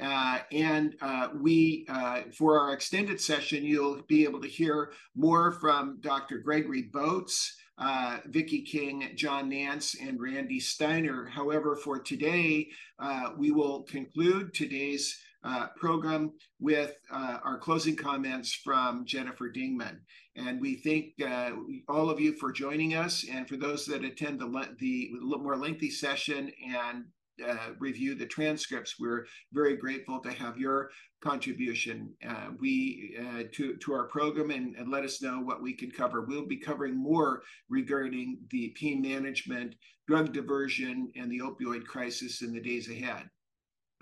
[0.01, 5.53] Uh, and uh, we, uh, for our extended session, you'll be able to hear more
[5.53, 6.39] from Dr.
[6.39, 11.27] Gregory Botz, uh, King, John Nance, and Randy Steiner.
[11.27, 12.69] However, for today,
[12.99, 19.99] uh, we will conclude today's uh, program with uh, our closing comments from Jennifer Dingman.
[20.37, 21.53] And we thank uh,
[21.89, 25.91] all of you for joining us and for those that attend the, the more lengthy
[25.91, 27.05] session and
[27.47, 28.97] uh, review the transcripts.
[29.01, 30.91] We're very grateful to have your
[31.23, 33.17] contribution uh, we
[33.53, 36.23] to to our program and, and, let us know what we can cover.
[36.23, 39.75] We'll be covering more regarding the pain management,
[40.07, 43.29] drug diversion, and the opioid crisis in the days ahead.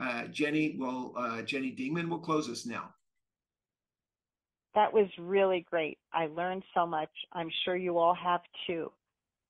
[0.01, 2.91] Uh, Jenny will uh, Jenny Dingman will close us now.
[4.75, 5.99] That was really great.
[6.13, 7.11] I learned so much.
[7.33, 8.93] I'm sure you all have too.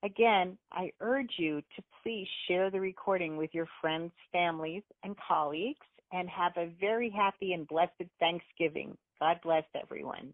[0.05, 5.85] Again, I urge you to please share the recording with your friends, families, and colleagues,
[6.13, 8.97] and have a very happy and blessed Thanksgiving.
[9.21, 10.33] God bless everyone.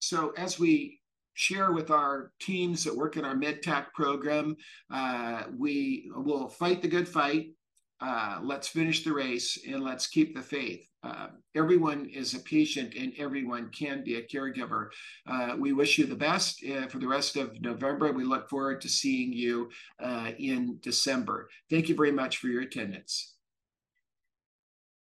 [0.00, 1.00] So, as we
[1.34, 4.56] share with our teams that work in our MedTech program,
[4.90, 7.50] uh, we will fight the good fight.
[8.00, 10.86] Uh, let's finish the race and let's keep the faith.
[11.02, 14.88] Uh, everyone is a patient and everyone can be a caregiver.
[15.26, 18.12] Uh, we wish you the best uh, for the rest of November.
[18.12, 19.70] We look forward to seeing you
[20.02, 21.48] uh, in December.
[21.70, 23.29] Thank you very much for your attendance.